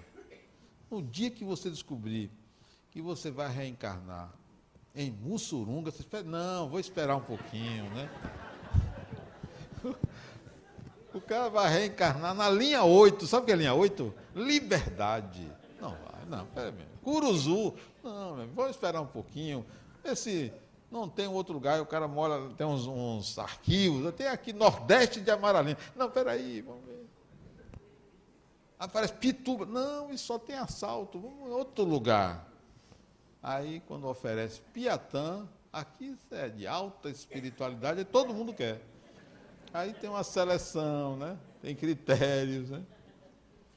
No 0.92 1.02
dia 1.02 1.32
que 1.32 1.44
você 1.44 1.68
descobrir 1.68 2.30
que 2.96 3.02
você 3.02 3.30
vai 3.30 3.50
reencarnar 3.50 4.32
em 4.96 5.12
Mussurunga, 5.12 5.92
você 5.92 6.00
espera, 6.00 6.24
não, 6.24 6.70
vou 6.70 6.80
esperar 6.80 7.18
um 7.18 7.22
pouquinho, 7.22 7.90
né? 7.90 8.10
O 11.14 11.20
cara 11.20 11.50
vai 11.50 11.70
reencarnar 11.70 12.34
na 12.34 12.50
linha 12.50 12.86
8. 12.86 13.28
Sabe 13.28 13.44
o 13.44 13.46
que 13.48 13.52
é 13.52 13.56
linha 13.58 13.74
8? 13.74 14.14
Liberdade. 14.34 15.46
Não 15.82 15.90
vai, 15.90 16.26
não, 16.30 16.46
pera 16.48 16.70
aí. 16.70 16.88
Curuzu. 17.04 17.74
Não, 18.02 18.48
vamos 18.56 18.72
esperar 18.72 19.02
um 19.02 19.08
pouquinho. 19.08 19.66
Esse 20.02 20.54
não 20.90 21.10
tem 21.10 21.28
outro 21.28 21.54
lugar, 21.54 21.82
o 21.82 21.86
cara 21.86 22.08
mora, 22.08 22.50
tem 22.58 22.66
uns, 22.66 22.88
uns 22.88 23.38
arquivos, 23.38 24.14
tem 24.14 24.28
aqui 24.28 24.54
Nordeste 24.54 25.20
de 25.20 25.32
Amaralina. 25.32 25.78
Não, 25.98 26.10
peraí, 26.10 26.62
vamos 26.62 26.86
ver. 26.86 27.06
Aparece 28.80 29.14
Pituba. 29.16 29.66
Não, 29.66 30.12
isso 30.12 30.28
só 30.28 30.40
tem 30.40 30.56
assalto, 30.56 31.20
vamos 31.20 31.50
em 31.50 31.52
outro 31.52 31.84
lugar. 31.84 32.55
Aí, 33.48 33.80
quando 33.88 34.08
oferece 34.08 34.60
Piatã, 34.74 35.48
aqui 35.72 36.18
é 36.32 36.50
de 36.50 36.66
alta 36.66 37.12
espiritualidade, 37.12 38.04
todo 38.04 38.34
mundo 38.34 38.52
quer. 38.56 38.82
Aí 39.72 39.94
tem 39.94 40.10
uma 40.10 40.24
seleção, 40.24 41.16
né? 41.16 41.38
tem 41.62 41.76
critérios. 41.76 42.72
Né? 42.72 42.82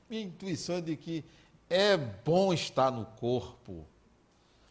Minha 0.09 0.23
intuição 0.23 0.77
é 0.77 0.81
de 0.81 0.97
que 0.97 1.23
é 1.69 1.99
bom 1.99 2.51
estar 2.55 2.91
no 2.91 3.05
corpo, 3.05 3.85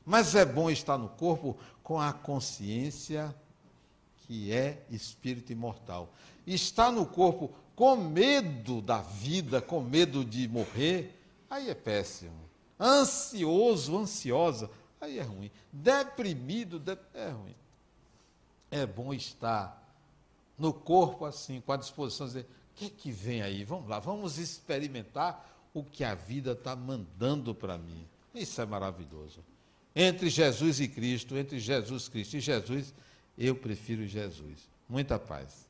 mas 0.04 0.34
é 0.34 0.44
bom 0.44 0.68
estar 0.68 0.98
no 0.98 1.10
corpo 1.10 1.56
com 1.84 2.02
a 2.02 2.12
consciência 2.12 3.36
que 4.26 4.52
é 4.52 4.84
espírito 4.90 5.52
imortal. 5.52 6.12
Estar 6.48 6.92
no 6.92 7.06
corpo 7.06 7.52
com 7.76 7.96
medo 7.96 8.82
da 8.82 9.04
vida, 9.04 9.62
com 9.62 9.80
medo 9.80 10.26
de 10.26 10.48
morrer, 10.48 11.16
aí 11.48 11.70
é 11.70 11.76
péssimo. 11.76 12.48
Ansioso, 12.80 13.96
ansiosa, 13.96 14.72
aí 15.00 15.20
é 15.20 15.24
ruim. 15.24 15.52
Deprimido, 15.72 16.82
é 17.14 17.30
ruim. 17.30 17.56
É 18.70 18.86
bom 18.86 19.14
estar 19.14 19.84
no 20.58 20.74
corpo 20.74 21.26
assim, 21.26 21.62
com 21.62 21.72
a 21.72 21.78
disposição 21.78 22.28
de 22.28 22.34
dizer, 22.34 22.46
o 22.46 22.76
que 22.76 22.86
é 22.86 22.90
que 22.90 23.12
vem 23.12 23.42
aí? 23.42 23.64
Vamos 23.64 23.88
lá, 23.88 24.00
vamos 24.00 24.38
experimentar 24.38 25.48
o 25.74 25.84
que 25.84 26.04
a 26.04 26.16
vida 26.16 26.54
está 26.54 26.76
mandando 26.76 27.54
para 27.54 27.78
mim. 27.78 28.08
Isso 28.34 28.60
é 28.62 28.66
maravilhoso. 28.66 29.44
Entre 29.96 30.30
Jesus 30.30 30.80
e 30.80 30.88
Cristo, 30.88 31.38
entre 31.38 31.60
Jesus 31.60 32.08
Cristo 32.08 32.38
e 32.38 32.40
Jesus, 32.40 32.94
eu 33.38 33.56
prefiro 33.56 34.06
Jesus. 34.06 34.70
Muita 34.88 35.18
paz. 35.20 35.67